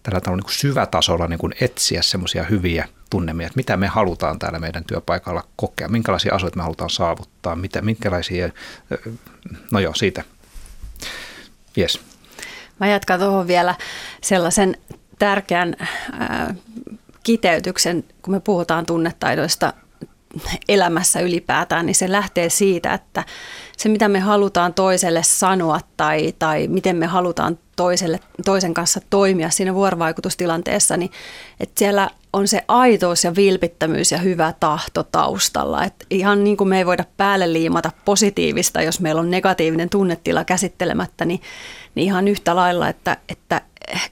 [0.06, 4.40] tällä tavalla niin kuin syvätasolla niin kuin etsiä semmoisia hyviä tunnemia, että mitä me halutaan
[4.40, 8.50] täällä meidän työpaikalla kokea, minkälaisia asioita me halutaan saavuttaa, mitä, minkälaisia,
[9.72, 10.24] no joo, siitä.
[11.78, 12.00] Yes.
[12.80, 13.76] Mä jatkan tuohon vielä
[14.22, 14.78] sellaisen
[15.20, 16.56] tärkeän äh,
[17.24, 19.74] kiteytyksen, kun me puhutaan tunnetaidoista
[20.68, 23.24] elämässä ylipäätään, niin se lähtee siitä, että
[23.78, 29.50] se mitä me halutaan toiselle sanoa tai, tai miten me halutaan toiselle, toisen kanssa toimia
[29.50, 31.12] siinä vuorovaikutustilanteessa, niin
[31.60, 35.84] että siellä on se aitous ja vilpittömyys ja hyvä tahto taustalla.
[35.84, 40.44] Et ihan niin kuin me ei voida päälle liimata positiivista, jos meillä on negatiivinen tunnetila
[40.44, 41.42] käsittelemättä, niin,
[41.96, 43.62] niin ihan yhtä lailla, että, että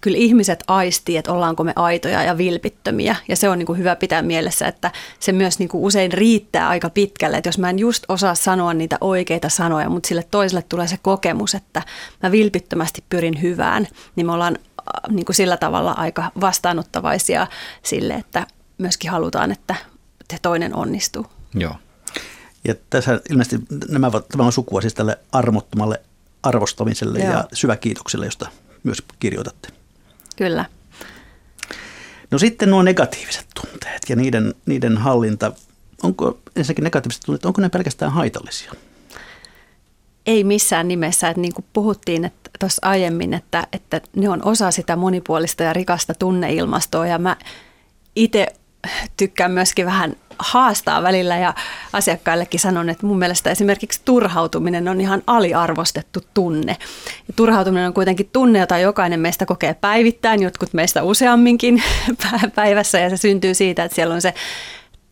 [0.01, 3.15] kyllä ihmiset aistii, että ollaanko me aitoja ja vilpittömiä.
[3.27, 6.69] Ja se on niin kuin hyvä pitää mielessä, että se myös niin kuin usein riittää
[6.69, 7.37] aika pitkälle.
[7.37, 10.97] Että jos mä en just osaa sanoa niitä oikeita sanoja, mutta sille toiselle tulee se
[11.01, 11.81] kokemus, että
[12.23, 17.47] mä vilpittömästi pyrin hyvään, niin me ollaan äh, niin kuin sillä tavalla aika vastaanottavaisia
[17.83, 18.47] sille, että
[18.77, 19.75] myöskin halutaan, että
[20.31, 21.25] se toinen onnistuu.
[21.53, 21.75] Joo.
[22.67, 26.01] Ja tässä ilmeisesti nämä ovat tämä on sukua siis tälle armottomalle
[26.43, 27.31] arvostamiselle Joo.
[27.31, 28.49] ja syväkiitokselle, josta
[28.83, 29.69] myös kirjoitatte.
[30.35, 30.65] Kyllä.
[32.31, 35.51] No sitten nuo negatiiviset tunteet ja niiden, niiden hallinta.
[36.03, 38.71] Onko ensinnäkin negatiiviset tunteet, onko ne pelkästään haitallisia?
[40.25, 41.29] Ei missään nimessä.
[41.29, 46.13] Että niin kuin puhuttiin tuossa aiemmin, että, että ne on osa sitä monipuolista ja rikasta
[46.13, 47.07] tunneilmastoa.
[47.07, 47.37] Ja mä
[48.15, 48.47] itse
[49.17, 51.53] tykkään myöskin vähän haastaa välillä ja
[51.93, 56.77] asiakkaillekin sanon, että mun mielestä esimerkiksi turhautuminen on ihan aliarvostettu tunne.
[57.27, 61.83] Ja turhautuminen on kuitenkin tunne, jota jokainen meistä kokee päivittäin, jotkut meistä useamminkin
[62.55, 64.33] päivässä ja se syntyy siitä, että siellä on se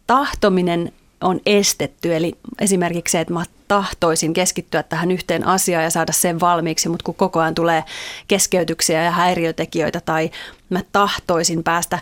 [0.07, 0.91] tahtominen
[1.21, 2.15] on estetty.
[2.15, 7.03] Eli esimerkiksi se, että mä tahtoisin keskittyä tähän yhteen asiaan ja saada sen valmiiksi, mutta
[7.03, 7.83] kun koko ajan tulee
[8.27, 10.31] keskeytyksiä ja häiriötekijöitä tai
[10.69, 11.99] mä tahtoisin päästä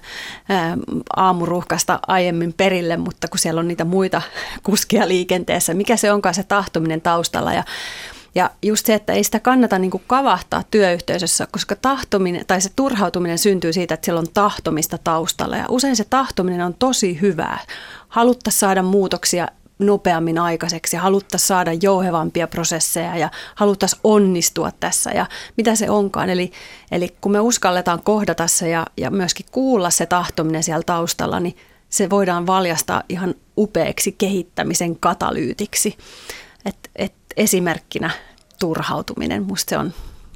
[1.16, 4.22] aamuruhkasta aiemmin perille, mutta kun siellä on niitä muita
[4.64, 7.64] kuskia liikenteessä, mikä se onkaan se tahtominen taustalla ja
[8.36, 12.70] ja just se, että ei sitä kannata niin kuin kavahtaa työyhteisössä, koska tahtominen tai se
[12.76, 15.58] turhautuminen syntyy siitä, että siellä on tahtomista taustalla.
[15.58, 17.60] Ja usein se tahtominen on tosi hyvää.
[18.10, 19.48] Halutta saada muutoksia
[19.80, 25.26] nopeammin aikaiseksi ja haluttaisiin saada jouhevampia prosesseja ja haluttaisiin onnistua tässä ja
[25.58, 26.30] mitä se onkaan.
[26.30, 26.52] Eli,
[26.92, 31.58] eli kun me uskalletaan kohdata se ja, ja myöskin kuulla se tahtominen siellä taustalla, niin
[31.90, 35.98] se voidaan valjastaa ihan upeaksi kehittämisen katalyytiksi.
[36.66, 38.10] Et, et esimerkkinä
[38.60, 39.94] turhautuminen, musta se on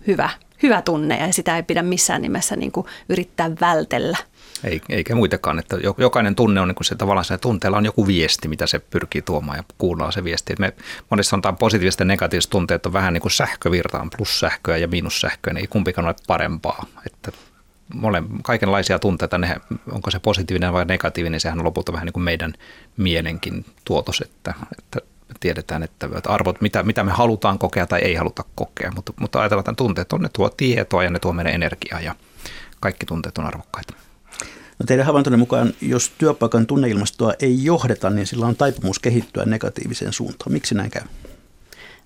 [0.08, 0.30] hyvä,
[0.64, 4.18] hyvä tunne ja sitä ei pidä missään nimessä niin kuin yrittää vältellä–
[4.90, 8.48] eikä muitakaan, että jokainen tunne on niin kuin se tavallaan se tunteella on joku viesti,
[8.48, 10.56] mitä se pyrkii tuomaan ja kuullaan se viesti.
[10.60, 10.74] Me
[11.10, 15.62] monesti sanotaan positiiviset ja negatiiviset tunteet on vähän niin kuin sähkövirtaan, plussähköä ja miinussähköä, niin
[15.62, 16.86] ei kumpikaan ole parempaa.
[17.06, 17.32] Että
[17.94, 19.56] mole, kaikenlaisia tunteita, ne,
[19.92, 22.54] onko se positiivinen vai negatiivinen, sehän on lopulta vähän niin kuin meidän
[22.98, 25.00] mielenkin tuotos, että, että
[25.40, 29.62] tiedetään, että arvot, mitä, mitä me halutaan kokea tai ei haluta kokea, mutta, mutta ajatellaan,
[29.62, 32.16] että tunteet on, ne tuo tietoa ja ne tuo meidän energiaa ja
[32.80, 33.94] kaikki tunteet on arvokkaita.
[34.84, 40.14] No teidän havaintonne mukaan, jos työpaikan tunneilmastoa ei johdeta, niin sillä on taipumus kehittyä negatiiviseen
[40.14, 40.52] suuntaan.
[40.52, 41.02] Miksi näin käy?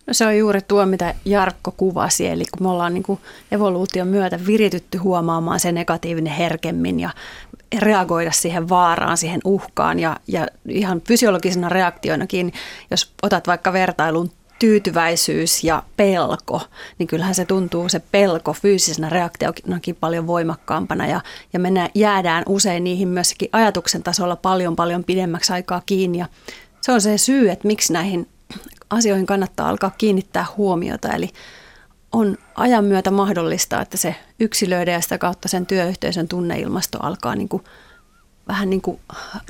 [0.07, 3.19] No se on juuri tuo, mitä Jarkko kuvasi, eli kun me ollaan niin kuin
[3.51, 7.09] evoluution myötä viritytty huomaamaan se negatiivinen herkemmin ja
[7.80, 12.53] reagoida siihen vaaraan, siihen uhkaan ja, ja ihan fysiologisena reaktioinakin,
[12.91, 16.61] jos otat vaikka vertailun tyytyväisyys ja pelko,
[16.99, 21.21] niin kyllähän se tuntuu se pelko fyysisenä reaktionakin paljon voimakkaampana ja,
[21.53, 26.25] ja me jäädään usein niihin myöskin ajatuksen tasolla paljon paljon pidemmäksi aikaa kiinni ja
[26.81, 28.27] se on se syy, että miksi näihin
[28.89, 31.29] asioihin kannattaa alkaa kiinnittää huomiota, eli
[32.11, 37.49] on ajan myötä mahdollista, että se yksilöiden ja sitä kautta sen työyhteisön tunneilmasto alkaa niin
[37.49, 37.63] kuin,
[38.47, 38.99] vähän niin kuin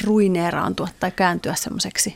[0.04, 2.16] ruineeraantua tai kääntyä semmoiseksi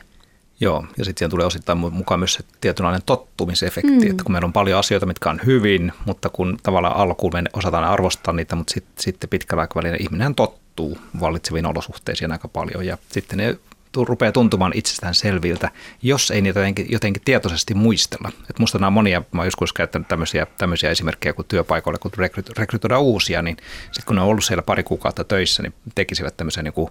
[0.62, 4.10] Joo, ja sitten siihen tulee osittain mukaan myös se tietynlainen tottumisefekti, mm.
[4.10, 7.84] että kun meillä on paljon asioita, mitkä on hyvin, mutta kun tavallaan alkuun me osataan
[7.84, 13.38] arvostaa niitä, mutta sit, sitten pitkällä aikavälillä ihminen tottuu vallitseviin olosuhteisiin aika paljon ja sitten
[13.38, 13.58] ne
[13.96, 15.70] rupeaa tuntumaan itsestään selviltä,
[16.02, 18.32] jos ei niitä jotenkin, jotenkin tietoisesti muistella.
[18.50, 22.10] Et musta nämä monia, mä oon joskus käyttänyt tämmöisiä, tämmöisiä esimerkkejä, kun työpaikoilla, kun
[22.58, 26.64] rekrytoidaan uusia, niin sitten kun ne on ollut siellä pari kuukautta töissä, niin tekisivät tämmöisen
[26.64, 26.90] niin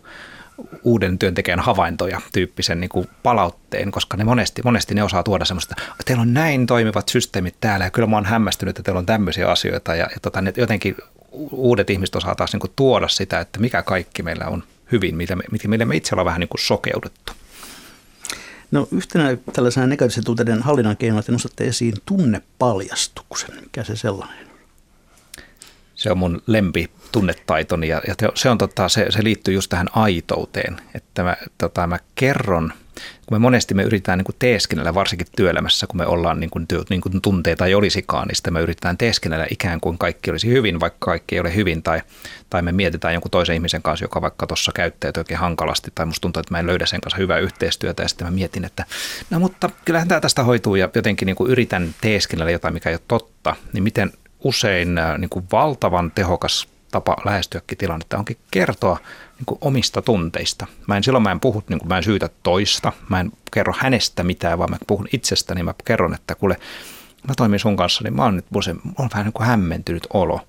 [0.84, 5.76] uuden työntekijän havaintoja tyyppisen niin kuin palautteen, koska ne monesti, monesti ne osaa tuoda semmoista,
[5.80, 9.06] että teillä on näin toimivat systeemit täällä ja kyllä mä oon hämmästynyt, että teillä on
[9.06, 10.96] tämmöisiä asioita ja, ja tota, ne jotenkin
[11.52, 15.36] uudet ihmiset osaa taas niin kuin tuoda sitä, että mikä kaikki meillä on hyvin, mitä
[15.36, 17.34] me, millä me itse ollaan vähän niin kuin sokeuduttu.
[18.72, 23.56] No yhtenä tällaisena negatiivisen tunteiden hallinnan keinoina te nostatte esiin tunnepaljastuksen.
[23.62, 24.51] Mikä se sellainen?
[26.02, 29.88] Se on mun lempi tunnetaitoni ja, ja se, on, tota, se, se liittyy just tähän
[29.94, 32.74] aitouteen, että mä, tota, mä kerron,
[33.26, 37.02] kun me monesti me yritetään niin teeskennellä, varsinkin työelämässä, kun me ollaan niin kuin, niin
[37.02, 41.06] kuin tunteita ei olisikaan, niin sitten me yritetään teeskennellä ikään kuin kaikki olisi hyvin, vaikka
[41.06, 42.02] kaikki ei ole hyvin, tai,
[42.50, 46.22] tai me mietitään jonkun toisen ihmisen kanssa, joka vaikka tuossa käyttäytyy oikein hankalasti, tai musta
[46.22, 48.86] tuntuu, että mä en löydä sen kanssa hyvää yhteistyötä, ja sitten mä mietin, että
[49.30, 52.96] no mutta kyllähän tämä tästä hoituu, ja jotenkin niin kuin yritän teeskennellä jotain, mikä ei
[52.96, 54.12] ole totta, niin miten
[54.44, 58.98] usein niin kuin valtavan tehokas tapa lähestyäkin tilannetta onkin kertoa
[59.38, 60.68] niin kuin omista tunteista.
[60.88, 63.74] Mä en, silloin mä en puhu, niin kuin mä en syytä toista, mä en kerro
[63.78, 66.58] hänestä mitään, vaan mä puhun itsestäni, mä kerron, että kuule,
[67.28, 70.42] mä toimin sun kanssa, niin mä oon nyt se, on vähän niin kuin hämmentynyt olo.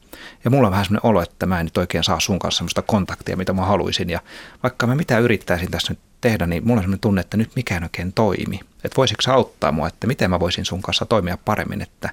[0.45, 2.83] Ja mulla on vähän sellainen olo, että mä en nyt oikein saa sun kanssa sellaista
[2.83, 4.11] kontaktia, mitä mä haluaisin.
[4.11, 4.21] Ja
[4.63, 7.83] vaikka mä mitä yrittäisin tässä nyt tehdä, niin mulla on sellainen tunne, että nyt mikään
[7.83, 8.61] oikein toimi.
[8.85, 12.11] Että voisitko sä auttaa mua, että miten mä voisin sun kanssa toimia paremmin, että,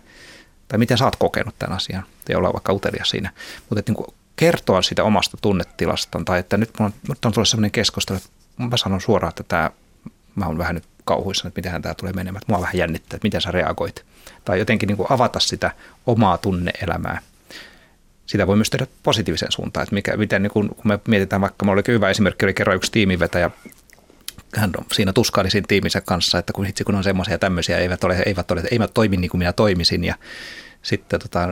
[0.70, 2.04] tai miten sä oot kokenut tämän asian.
[2.30, 3.32] Ei olla vaikka utelias siinä.
[3.70, 7.72] Mutta että niin kertoa sitä omasta tunnetilastaan, tai että nyt, on, nyt on tullut sellainen
[7.72, 9.72] keskustelu, että mä sanon suoraan, että tämä,
[10.36, 13.26] mä oon vähän nyt kauhuissa, että miten tämä tulee menemään, että mua vähän jännittää, että
[13.26, 14.06] miten sä reagoit.
[14.46, 15.72] Tai jotenkin niin kuin avata sitä
[16.08, 17.22] omaa tunneelämää.
[18.26, 21.66] Sitä voi myös tehdä positiivisen suuntaan, että mikä, miten niin kun, kun me mietitään vaikka,
[21.66, 23.52] mulla oli hyvä esimerkki, oli kerran yksi tiimivetäjä,
[24.56, 28.52] hän siinä tuskaili tiiminsä kanssa, että kun itse kun on semmoisia tämmöisiä, eivät ole, eivät
[28.52, 30.16] ole, eivät toimi niin kuin minä toimisin ja
[30.82, 31.48] sitten tota,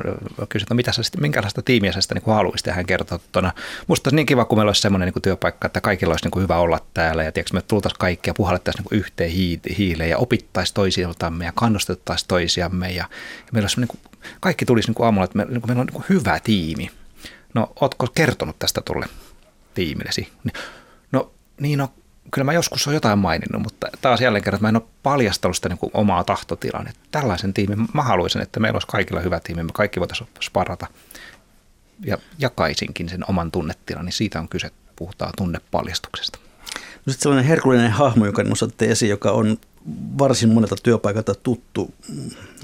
[0.50, 3.42] kysyin, että mitä sä sitten, minkälaista tiimiä sä sitten niin haluaisit, ja hän kertoi, että
[3.42, 3.52] no,
[3.88, 6.44] musta olisi niin kiva, kun meillä olisi semmoinen niin työpaikka, että kaikilla olisi niin kuin
[6.44, 9.32] hyvä olla täällä, ja tiedätkö, me tultaisiin kaikki ja puhallettaisiin niin yhteen
[9.78, 14.00] hiileen, ja opittaisiin toisiltamme, ja kannustettaisiin toisiamme, ja, ja meillä olisi niin kuin,
[14.40, 16.92] kaikki tulisi niin kuin aamulla, että me, niin kuin meillä on niin kuin hyvä tiimi.
[17.54, 19.06] No, ootko kertonut tästä tulle
[19.74, 20.28] tiimillesi?
[21.12, 21.32] No,
[21.62, 21.90] niin no,
[22.32, 25.56] kyllä mä joskus on jotain maininnut, mutta taas jälleen kerran, että mä en ole paljastanut
[25.56, 26.88] sitä niin kuin omaa tahtotilan.
[26.88, 30.88] Että tällaisen tiimin mä haluaisin, että meillä olisi kaikilla hyvä tiimi, me kaikki voitaisiin sparata
[32.06, 36.40] ja jakaisinkin sen oman tunnetilan, niin siitä on kyse, puhutaan tunnepaljastuksesta.
[37.06, 39.58] No sitten sellainen herkullinen hahmo, joka nostatte esiin, joka on
[40.18, 41.94] varsin monelta työpaikalta tuttu,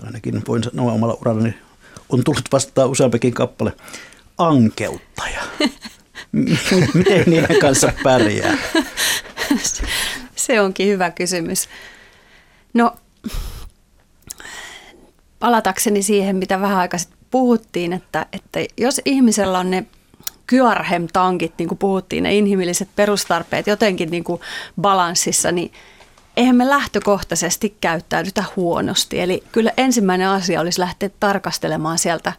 [0.06, 1.58] ainakin voin sanoa omalla urallani,
[2.10, 3.74] on tullut vastaan useampikin kappale,
[4.38, 5.42] ankeuttaja.
[6.94, 8.58] Miten niiden kanssa pärjää?
[10.36, 11.70] Se onkin hyvä kysymys.
[12.74, 12.96] No,
[15.40, 19.86] palatakseni siihen, mitä vähän aikaisemmin puhuttiin, että, että jos ihmisellä on ne
[20.48, 24.42] kyarhem-tankit, niin kuin puhuttiin, ne inhimilliset perustarpeet jotenkin niin kuin
[24.82, 25.72] balanssissa, niin
[26.38, 29.20] eihän me lähtökohtaisesti käyttäydytä huonosti.
[29.20, 32.34] Eli kyllä ensimmäinen asia olisi lähteä tarkastelemaan sieltä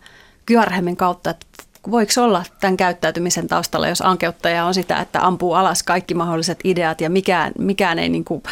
[0.47, 1.47] kyarhemin kautta, että
[1.91, 7.01] voiko olla tämän käyttäytymisen taustalla, jos ankeuttaja on sitä, että ampuu alas kaikki mahdolliset ideat
[7.01, 8.43] ja mikään, mikään ei niin kuin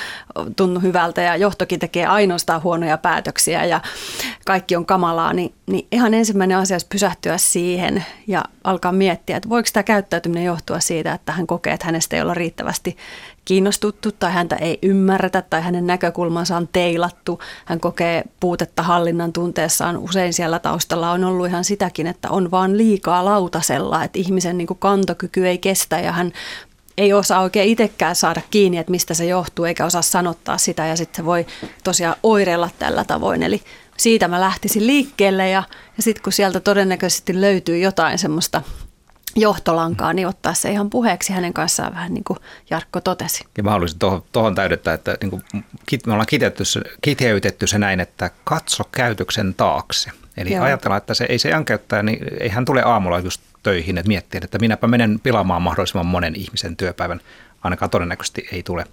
[0.57, 3.81] tunnu hyvältä ja johtokin tekee ainoastaan huonoja päätöksiä ja
[4.47, 9.49] kaikki on kamalaa, niin, niin ihan ensimmäinen asia olisi pysähtyä siihen ja alkaa miettiä, että
[9.49, 12.97] voiko tämä käyttäytyminen johtua siitä, että hän kokee, että hänestä ei olla riittävästi
[13.45, 17.41] kiinnostuttu tai häntä ei ymmärretä tai hänen näkökulmansa on teilattu.
[17.65, 19.97] Hän kokee puutetta hallinnan tunteessaan.
[19.97, 24.69] Usein siellä taustalla on ollut ihan sitäkin, että on vaan liikaa lautasella, että ihmisen niin
[24.79, 26.33] kantokyky ei kestä ja hän
[26.99, 30.97] ei osaa oikein itsekään saada kiinni, että mistä se johtuu, eikä osaa sanottaa sitä ja
[30.97, 31.47] sitten se voi
[31.85, 33.43] tosiaan oireilla tällä tavoin.
[33.43, 33.63] Eli
[33.97, 35.63] siitä mä lähtisin liikkeelle ja,
[35.97, 38.63] ja sitten kun sieltä todennäköisesti löytyy jotain semmoista
[39.37, 42.39] johtolankaa, niin ottaa se ihan puheeksi hänen kanssaan vähän niin kuin
[42.71, 43.45] Jarkko totesi.
[43.57, 45.43] Ja mä haluaisin tuohon, tuohon täydentää, että niin kuin,
[46.07, 46.27] me ollaan
[47.03, 50.11] kiteytetty se näin, että katso käytöksen taakse.
[50.37, 50.65] Eli Joo.
[50.65, 54.41] ajatellaan, että se ei se ankeuttaa, niin ei hän tule aamulla just töihin, että miettiä,
[54.45, 57.21] että minäpä menen pilaamaan mahdollisimman monen ihmisen työpäivän.
[57.63, 58.85] Ainakaan todennäköisesti ei tule,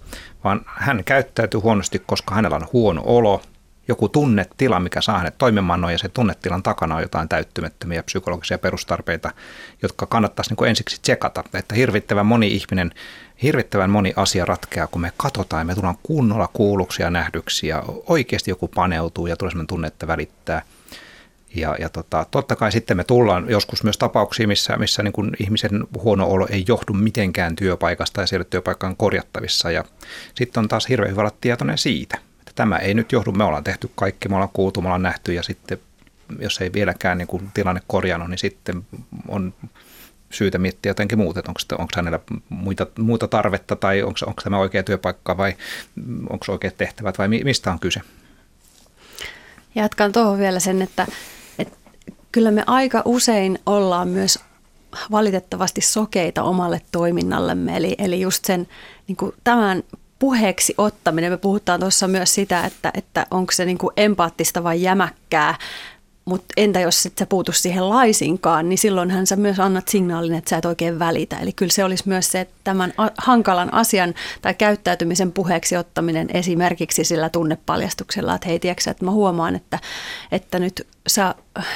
[0.44, 3.42] vaan hän käyttäytyy huonosti, koska hänellä on huono olo,
[3.90, 8.58] joku tunnetila, mikä saa hänet toimimaan noin, ja se tunnetilan takana on jotain täyttymättömiä psykologisia
[8.58, 9.30] perustarpeita,
[9.82, 12.90] jotka kannattaisi niin ensiksi tsekata, että hirvittävän moni ihminen,
[13.42, 18.50] hirvittävän moni asia ratkeaa, kun me katsotaan me tullaan kunnolla kuulluksi ja nähdyksi, ja oikeasti
[18.50, 20.62] joku paneutuu ja tulee sellainen tunne, että välittää.
[21.54, 25.30] Ja, ja tota, totta kai sitten me tullaan joskus myös tapauksiin, missä, missä niin kuin
[25.40, 29.70] ihmisen huono olo ei johdu mitenkään työpaikasta ja siellä työpaikka on korjattavissa.
[29.70, 29.84] Ja
[30.34, 32.18] sitten on taas hirveän hyvä olla tietoinen siitä–
[32.50, 35.32] että tämä ei nyt johdu, me ollaan tehty kaikki, me ollaan kuultu, me ollaan nähty
[35.32, 35.78] ja sitten
[36.38, 38.86] jos ei vieläkään niin kuin tilanne korjannut, niin sitten
[39.28, 39.54] on
[40.30, 44.58] syytä miettiä jotenkin muuta, että onko, onko hänellä muita, muuta tarvetta tai onko, onko tämä
[44.58, 45.56] oikea työpaikka vai
[46.30, 48.00] onko oikeat tehtävät vai mistä on kyse.
[49.74, 51.06] Jatkan tuohon vielä sen, että,
[51.58, 51.76] että
[52.32, 54.38] kyllä me aika usein ollaan myös
[55.10, 57.76] valitettavasti sokeita omalle toiminnallemme.
[57.76, 58.68] Eli, eli just sen
[59.08, 59.82] niin kuin tämän
[60.20, 64.82] puheeksi ottaminen, me puhutaan tuossa myös sitä, että, että onko se niin kuin empaattista vai
[64.82, 65.54] jämäkkää,
[66.24, 70.50] mutta entä jos et sä puutu siihen laisinkaan, niin silloinhan sä myös annat signaalin, että
[70.50, 71.38] sä et oikein välitä.
[71.38, 77.04] Eli kyllä se olisi myös se, että tämän hankalan asian tai käyttäytymisen puheeksi ottaminen esimerkiksi
[77.04, 79.78] sillä tunnepaljastuksella, että hei, tiedätkö, että mä huomaan, että,
[80.32, 81.34] että nyt sä,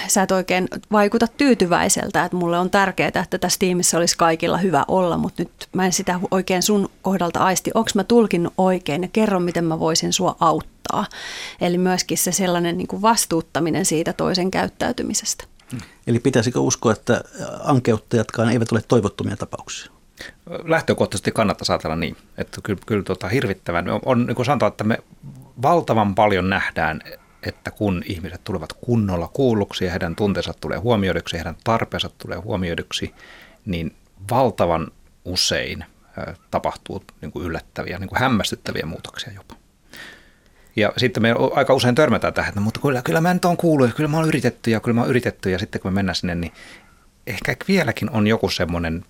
[0.09, 4.85] sä et oikein vaikuta tyytyväiseltä, että mulle on tärkeää, että tässä tiimissä olisi kaikilla hyvä
[4.89, 7.71] olla, mutta nyt mä en sitä oikein sun kohdalta aisti.
[7.75, 11.07] Onko mä tulkinnut oikein ja kerro, miten mä voisin sua auttaa.
[11.61, 15.45] Eli myöskin se sellainen niin kuin vastuuttaminen siitä toisen käyttäytymisestä.
[16.07, 17.21] Eli pitäisikö uskoa, että
[17.65, 19.93] ankeuttajatkaan eivät ole toivottomia tapauksia?
[20.65, 24.99] Lähtökohtaisesti kannattaa ajatella niin, että kyllä, kyllä tota, hirvittävän, on niin kuin sanotaan, että me
[25.63, 27.01] valtavan paljon nähdään,
[27.47, 33.15] että kun ihmiset tulevat kunnolla kuulluksi ja heidän tunteensa tulee huomioiduksi, heidän tarpeensa tulee huomioiduksi,
[33.67, 33.97] niin
[34.31, 34.89] valtavan
[35.25, 35.85] usein
[36.51, 39.55] tapahtuu niin kuin yllättäviä, niin kuin hämmästyttäviä muutoksia jopa.
[40.77, 43.89] Ja sitten me aika usein törmätään tähän, että mutta kyllä, kyllä mä nyt on kuullut
[43.89, 46.17] ja kyllä mä oon yritetty ja kyllä mä oon yritetty ja sitten kun me mennään
[46.17, 46.53] sinne, niin
[47.27, 49.05] ehkä vieläkin on joku semmoinen,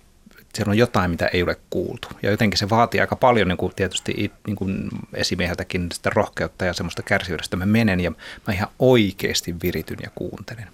[0.55, 2.07] siellä on jotain, mitä ei ole kuultu.
[2.23, 6.73] Ja jotenkin se vaatii aika paljon niin kuin tietysti niin kuin esimieheltäkin sitä rohkeutta ja
[6.73, 7.57] semmoista kärsivyydestä.
[7.57, 8.11] Mä menen ja
[8.47, 10.67] mä ihan oikeasti virityn ja kuuntelen.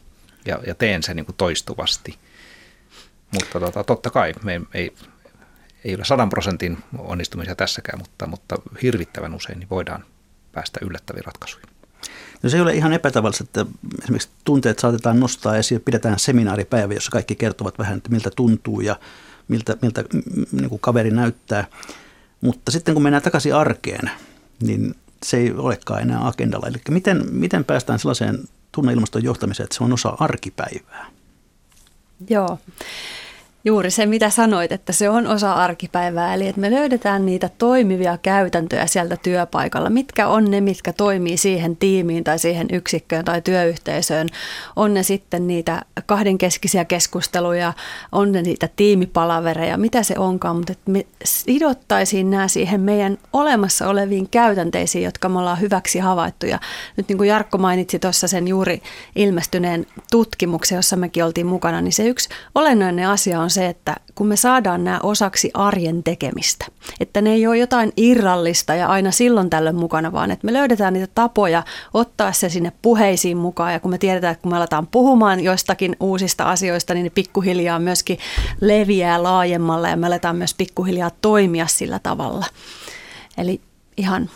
[0.45, 2.17] Ja, ja teen sen niin kuin toistuvasti.
[3.33, 4.93] Mutta tota, totta kai me ei,
[5.85, 10.05] ei ole sadan prosentin onnistumisia tässäkään, mutta, mutta hirvittävän usein niin voidaan
[10.51, 11.69] päästä yllättäviin ratkaisuihin.
[12.43, 13.65] No se ei ole ihan epätavallista, että
[14.03, 18.99] esimerkiksi tunteet saatetaan nostaa esiin, pidetään seminaaripäivä, jossa kaikki kertovat vähän, että miltä tuntuu ja
[19.51, 20.03] miltä, miltä
[20.51, 21.67] niin kuin kaveri näyttää.
[22.41, 24.11] Mutta sitten kun mennään takaisin arkeen,
[24.61, 26.67] niin se ei olekaan enää agendalla.
[26.67, 28.39] Eli miten, miten päästään sellaiseen
[28.71, 31.05] tunneilmaston johtamiseen, että se on osa arkipäivää?
[32.29, 32.59] Joo.
[33.65, 38.17] Juuri se, mitä sanoit, että se on osa arkipäivää, eli että me löydetään niitä toimivia
[38.17, 39.89] käytäntöjä sieltä työpaikalla.
[39.89, 44.27] Mitkä on ne, mitkä toimii siihen tiimiin tai siihen yksikköön tai työyhteisöön.
[44.75, 47.73] On ne sitten niitä kahdenkeskisiä keskusteluja,
[48.11, 53.87] on ne niitä tiimipalavereja, mitä se onkaan, mutta että me sidottaisiin nämä siihen meidän olemassa
[53.87, 56.45] oleviin käytänteisiin, jotka me ollaan hyväksi havaittu.
[56.45, 56.59] Ja
[56.97, 58.81] nyt niin kuin Jarkko mainitsi tuossa sen juuri
[59.15, 64.27] ilmestyneen tutkimuksen, jossa mekin oltiin mukana, niin se yksi olennainen asia on se, että kun
[64.27, 66.65] me saadaan nämä osaksi arjen tekemistä,
[66.99, 70.93] että ne ei ole jotain irrallista ja aina silloin tällöin mukana, vaan että me löydetään
[70.93, 74.87] niitä tapoja ottaa se sinne puheisiin mukaan ja kun me tiedetään, että kun me aletaan
[74.87, 78.17] puhumaan joistakin uusista asioista, niin ne pikkuhiljaa myöskin
[78.61, 82.45] leviää laajemmalle ja me aletaan myös pikkuhiljaa toimia sillä tavalla.
[83.37, 83.61] Eli
[83.97, 84.29] ihan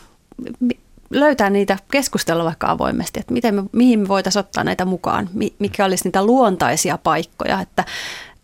[1.09, 5.86] löytää niitä keskustella vaikka avoimesti, että miten me, mihin me voitaisiin ottaa näitä mukaan, mikä
[5.86, 7.84] olisi niitä luontaisia paikkoja, että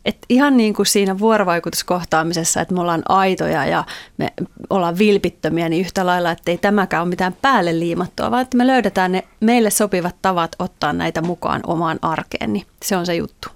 [0.06, 3.84] et ihan niin kuin siinä vuorovaikutuskohtaamisessa, että me ollaan aitoja ja
[4.18, 4.34] me
[4.70, 8.68] ollaan vilpittömiä, niin yhtä lailla, että ei tämäkään ole mitään päälle liimattua, vaan että me
[8.68, 13.48] löydetään ne meille sopivat tavat ottaa näitä mukaan omaan arkeen, niin se on se juttu.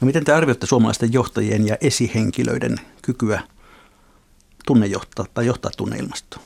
[0.00, 3.40] No miten te arvioitte suomalaisten johtajien ja esihenkilöiden kykyä
[4.66, 6.42] tunnejohtaa tai johtaa tunneilmastoa?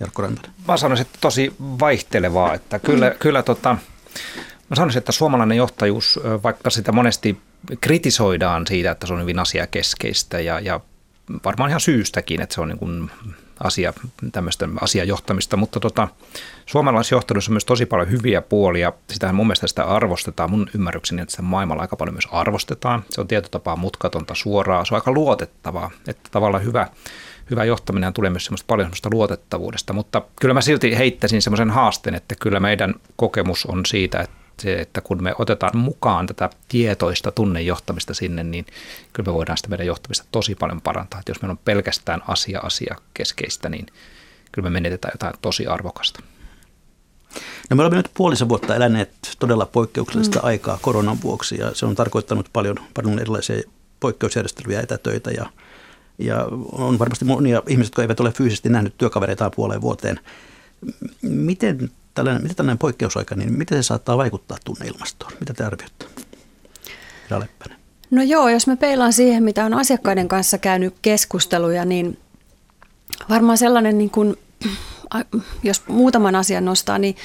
[0.00, 0.50] Jarkko Rantanen.
[0.68, 3.16] Mä sanoisin, että tosi vaihtelevaa, että kyllä, mm.
[3.18, 3.76] kyllä tota,
[4.72, 7.38] mä sanoisin, että suomalainen johtajuus, vaikka sitä monesti
[7.80, 10.80] kritisoidaan siitä, että se on hyvin asiakeskeistä ja, ja
[11.44, 13.10] varmaan ihan syystäkin, että se on niin kuin
[13.64, 13.92] asia,
[14.32, 16.08] tämmöistä asiajohtamista, mutta tota,
[16.66, 18.92] suomalaisjohtajuudessa on myös tosi paljon hyviä puolia.
[19.10, 23.04] Sitähän mun mielestä sitä arvostetaan, mun ymmärrykseni, että sitä maailmalla aika paljon myös arvostetaan.
[23.10, 26.86] Se on tietotapaa mutkatonta suoraa, se on aika luotettavaa, että tavallaan hyvä,
[27.50, 32.14] hyvä johtaminen tulee myös semmoista paljon semmoista luotettavuudesta, mutta kyllä mä silti heittäisin semmoisen haasteen,
[32.14, 37.32] että kyllä meidän kokemus on siitä, että se, että kun me otetaan mukaan tätä tietoista
[37.32, 38.66] tunnejohtamista sinne, niin
[39.12, 41.20] kyllä me voidaan sitä meidän johtamista tosi paljon parantaa.
[41.20, 43.86] Että jos meillä on pelkästään asia-asia keskeistä, niin
[44.52, 46.20] kyllä me menetetään jotain tosi arvokasta.
[47.70, 50.44] No me olemme nyt puolisen vuotta eläneet todella poikkeuksellista mm.
[50.44, 53.62] aikaa koronan vuoksi ja se on tarkoittanut paljon, paljon erilaisia
[54.00, 55.46] poikkeusjärjestelyjä, etätöitä ja,
[56.18, 60.20] ja on varmasti monia ihmisiä, jotka eivät ole fyysisesti nähnyt työkavereitaan puoleen vuoteen.
[61.22, 65.32] Miten tällainen, mitä tällainen poikkeusaika, niin miten se saattaa vaikuttaa tunneilmastoon?
[65.40, 66.06] Mitä te arvioitte?
[68.10, 72.18] No joo, jos me peilaan siihen, mitä on asiakkaiden kanssa käynyt keskusteluja, niin
[73.28, 74.36] varmaan sellainen, niin kuin,
[75.62, 77.16] jos muutaman asian nostaa, niin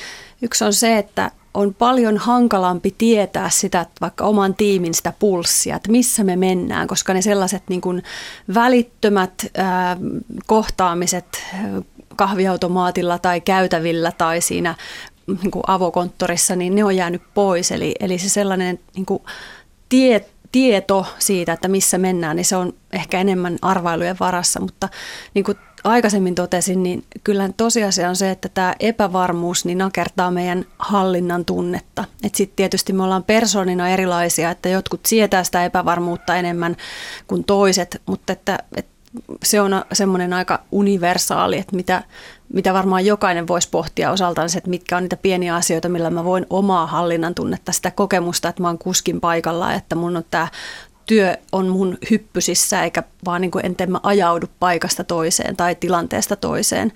[0.42, 5.92] yksi on se, että on paljon hankalampi tietää sitä vaikka oman tiimin sitä pulssia, että
[5.92, 8.04] missä me mennään, koska ne sellaiset niin kuin
[8.54, 9.98] välittömät ää,
[10.46, 11.44] kohtaamiset
[12.18, 14.76] kahviautomaatilla tai käytävillä tai siinä
[15.28, 17.72] niin kuin avokonttorissa, niin ne on jäänyt pois.
[17.72, 19.24] Eli, eli se sellainen niin kuin
[19.90, 24.90] tie, tieto siitä, että missä mennään, niin se on ehkä enemmän arvailujen varassa, mutta
[25.34, 30.66] niin kuin aikaisemmin totesin, niin kyllä tosiasia on se, että tämä epävarmuus niin nakertaa meidän
[30.80, 32.04] hallinnan tunnetta.
[32.34, 36.76] Sitten tietysti me ollaan persoonina erilaisia, että jotkut sietää sitä epävarmuutta enemmän
[37.28, 38.97] kuin toiset, mutta että, että
[39.44, 42.04] se on semmoinen aika universaali, että mitä,
[42.54, 46.46] mitä varmaan jokainen voisi pohtia osaltaan että mitkä on niitä pieniä asioita, millä mä voin
[46.50, 50.48] omaa hallinnan tunnetta, sitä kokemusta, että mä oon kuskin paikalla, että mun on tämä
[51.06, 56.36] työ on mun hyppysissä, eikä vaan niin kuin en mä ajaudu paikasta toiseen tai tilanteesta
[56.36, 56.94] toiseen.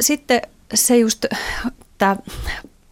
[0.00, 0.42] Sitten
[0.74, 1.24] se just
[1.98, 2.16] tämä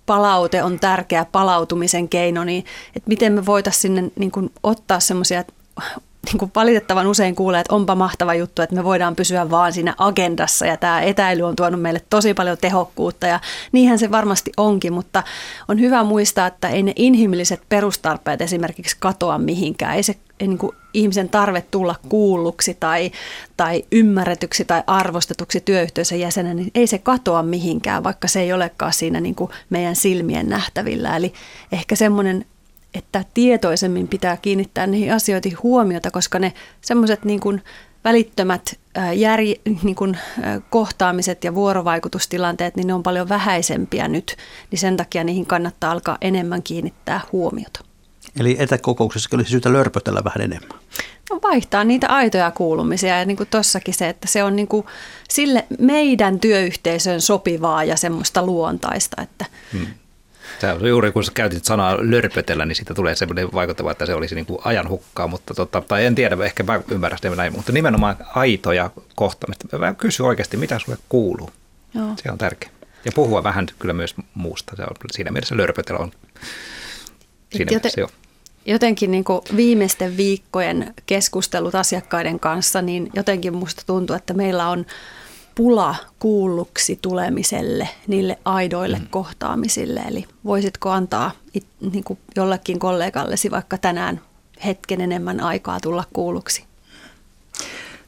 [0.07, 2.65] palaute on tärkeä palautumisen keino, niin
[2.97, 5.45] että miten me voitaisiin sinne niin kuin ottaa semmoisia
[6.27, 9.95] niin kuin valitettavan usein kuulee, että onpa mahtava juttu, että me voidaan pysyä vaan siinä
[9.99, 13.41] agendassa ja tämä etäily on tuonut meille tosi paljon tehokkuutta ja
[13.73, 15.23] niinhän se varmasti onkin, mutta
[15.69, 19.97] on hyvä muistaa, että ei ne inhimilliset perustarpeet esimerkiksi katoa mihinkään.
[19.97, 23.11] Ei se ei niin kuin ihmisen tarve tulla kuulluksi tai,
[23.57, 28.93] tai ymmärretyksi tai arvostetuksi työyhteisön jäsenen, niin ei se katoa mihinkään, vaikka se ei olekaan
[28.93, 31.17] siinä niin kuin meidän silmien nähtävillä.
[31.17, 31.33] Eli
[31.73, 32.45] ehkä semmoinen
[32.95, 37.63] että tietoisemmin pitää kiinnittää niihin asioihin huomiota, koska ne semmoiset niin kuin
[38.05, 38.79] välittömät
[39.15, 39.41] jär,
[39.83, 40.19] niin kuin,
[40.71, 44.37] kohtaamiset ja vuorovaikutustilanteet, niin ne on paljon vähäisempiä nyt,
[44.71, 47.81] niin sen takia niihin kannattaa alkaa enemmän kiinnittää huomiota.
[48.41, 50.79] Eli etäkokouksessa olisi syytä lörpötellä vähän enemmän.
[51.31, 54.87] No vaihtaa niitä aitoja kuulumisia ja niin kuin tossakin se, että se on niin kuin
[55.31, 59.23] sille meidän työyhteisön sopivaa ja semmoista luontaista.
[59.23, 59.87] Että hmm.
[60.81, 64.35] On juuri kun sä käytit sanaa lörpötellä, niin siitä tulee semmoinen vaikuttava, että se olisi
[64.35, 67.73] niin kuin ajan hukkaa, mutta tota, tai en tiedä, ehkä mä ymmärrän sitä näin, mutta
[67.73, 69.79] nimenomaan aitoja kohtaamista.
[69.79, 71.51] Mä kysyn oikeasti, mitä sulle kuuluu.
[71.95, 72.15] Joo.
[72.23, 72.71] Se on tärkeä.
[73.05, 74.77] Ja puhua vähän kyllä myös muusta.
[74.77, 76.13] Se on, siinä mielessä lörpötellä on
[77.53, 78.11] siinä Joten, mielessä, joo.
[78.67, 84.87] Jotenkin niin kuin viimeisten viikkojen keskustelut asiakkaiden kanssa, niin jotenkin musta tuntuu, että meillä on–
[85.55, 89.07] pula kuulluksi tulemiselle, niille aidoille mm.
[89.11, 90.01] kohtaamisille.
[90.01, 94.21] Eli voisitko antaa it, niin kuin jollekin kollegallesi vaikka tänään
[94.65, 96.65] hetken enemmän aikaa tulla kuulluksi?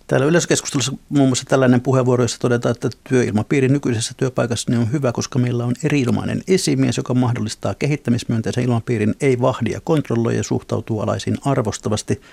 [0.07, 5.39] Täällä yleisökeskustelussa muun muassa tällainen puheenvuoro, jossa todetaan, että työilmapiiri nykyisessä työpaikassa on hyvä, koska
[5.39, 11.39] meillä on erinomainen esimies, joka mahdollistaa kehittämismyönteisen ilmapiirin, ei vahdi ja kontrolloi ja suhtautuu alaisiin
[11.45, 12.21] arvostavasti–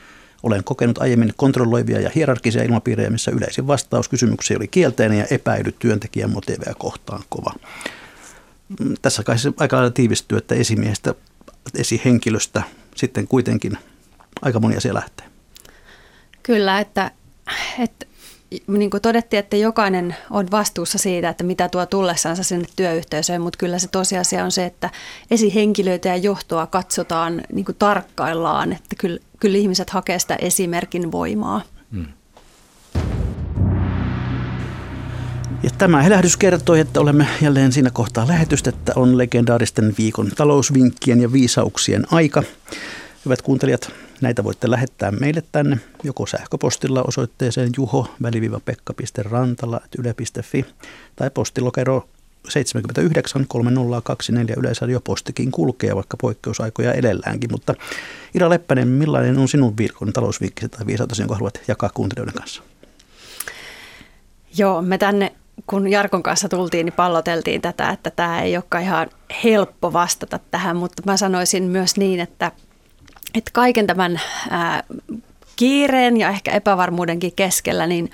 [0.44, 5.72] olen kokenut aiemmin kontrolloivia ja hierarkisia ilmapiirejä, missä yleisin vastaus kysymyksiin oli kielteinen ja epäily
[5.80, 7.54] työntekijän motiiveja kohtaan kova.
[8.80, 11.16] Mm, tässä kai se aika lailla tiivistyy, että esimiestä,
[11.78, 12.64] esihenkilöstä
[12.96, 13.78] sitten kuitenkin
[14.42, 15.26] aika moni asia lähtee.
[16.44, 17.12] Kyllä, että,
[17.80, 18.06] että
[18.68, 23.58] niin kuin todettiin, että jokainen on vastuussa siitä, että mitä tuo tullessansa sinne työyhteisöön, mutta
[23.58, 24.90] kyllä se tosiasia on se, että
[25.32, 31.62] esihenkilöitä ja johtoa katsotaan, niin kuin tarkkaillaan, että kyllä, kyllä ihmiset hakee sitä esimerkin voimaa.
[31.92, 32.06] Hmm.
[35.64, 41.22] Ja tämä helähdys kertoi, että olemme jälleen siinä kohtaa lähetystä, että on legendaaristen viikon talousvinkkien
[41.22, 42.44] ja viisauksien aika.
[43.26, 50.66] Hyvät kuuntelijat, näitä voitte lähettää meille tänne joko sähköpostilla osoitteeseen juho-pekka.rantala.yle.fi
[51.16, 52.08] tai postilokero
[52.50, 57.52] 79 3024 Yleisradiopostikin kulkee, vaikka poikkeusaikoja edelläänkin.
[57.52, 57.76] Mutta
[58.34, 62.64] Ira Leppänen, millainen on sinun viikon talousviikkisi tai viisautasi, jonka haluat jakaa kuuntelijoiden kanssa?
[64.58, 65.32] Joo, me tänne
[65.68, 69.08] kun Jarkon kanssa tultiin, niin palloteltiin tätä, että tämä ei olekaan ihan
[69.44, 72.52] helppo vastata tähän, mutta mä sanoisin myös niin, että,
[73.34, 74.84] että kaiken tämän ää,
[75.56, 78.12] kiireen ja ehkä epävarmuudenkin keskellä, niin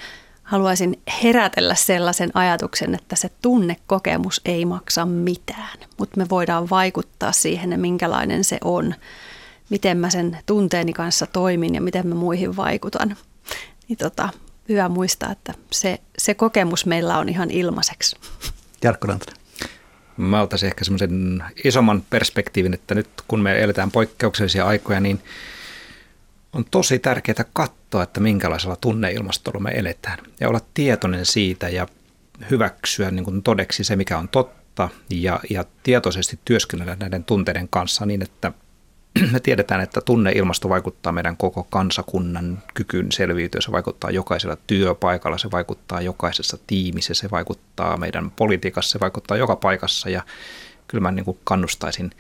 [0.48, 7.80] haluaisin herätellä sellaisen ajatuksen, että se tunnekokemus ei maksa mitään, mutta me voidaan vaikuttaa siihen,
[7.80, 8.96] minkälainen se on,
[9.70, 13.18] miten mä sen tunteeni kanssa toimin ja miten mä muihin vaikutan.
[13.88, 14.30] Niin tota,
[14.70, 18.16] hyvä muistaa, että se, se kokemus meillä on ihan ilmaiseksi.
[18.84, 19.42] Jarkko Rantanen.
[20.18, 25.22] Mä ottaisin ehkä semmoisen isomman perspektiivin, että nyt kun me eletään poikkeuksellisia aikoja, niin–
[26.54, 27.46] on tosi tärkeää
[27.88, 30.20] katsoa, että minkälaisella tunneilmastolla me eletään.
[30.40, 31.88] Ja olla tietoinen siitä ja
[32.52, 38.06] hyväksyä niin kuin todeksi se, mikä on totta ja, ja tietoisesti työskennellä näiden tunteiden kanssa
[38.06, 38.52] niin, että
[39.32, 45.52] me tiedetään, että tunneilmasto vaikuttaa meidän koko kansakunnan kykyyn selviytyä, se vaikuttaa jokaisella työpaikalla, se
[45.52, 50.10] vaikuttaa jokaisessa tiimissä, se vaikuttaa meidän politiikassa, se vaikuttaa joka paikassa.
[50.10, 50.22] Ja
[50.88, 52.12] kyllä mä niin kuin kannustaisin,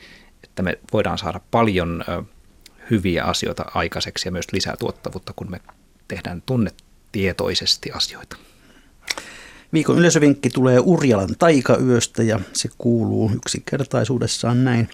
[0.43, 2.03] että me voidaan saada paljon
[2.89, 5.61] hyviä asioita aikaiseksi ja myös lisää tuottavuutta, kun me
[6.07, 8.38] tehdään tunnetietoisesti asioita.
[9.73, 14.89] Viikon yleisövinkki tulee Urjalan taikayöstä ja se kuuluu yksinkertaisuudessaan näin.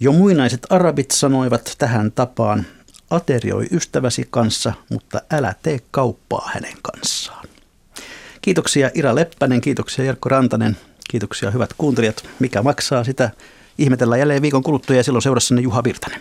[0.00, 2.66] Jo muinaiset arabit sanoivat tähän tapaan,
[3.10, 7.48] aterioi ystäväsi kanssa, mutta älä tee kauppaa hänen kanssaan.
[8.42, 10.76] Kiitoksia Ira Leppänen, kiitoksia Jarkko Rantanen,
[11.10, 12.24] kiitoksia hyvät kuuntelijat.
[12.38, 13.30] Mikä maksaa sitä?
[13.78, 16.20] Ihmetellään jälleen viikon kuluttua ja silloin seurassanne Juha Virtanen.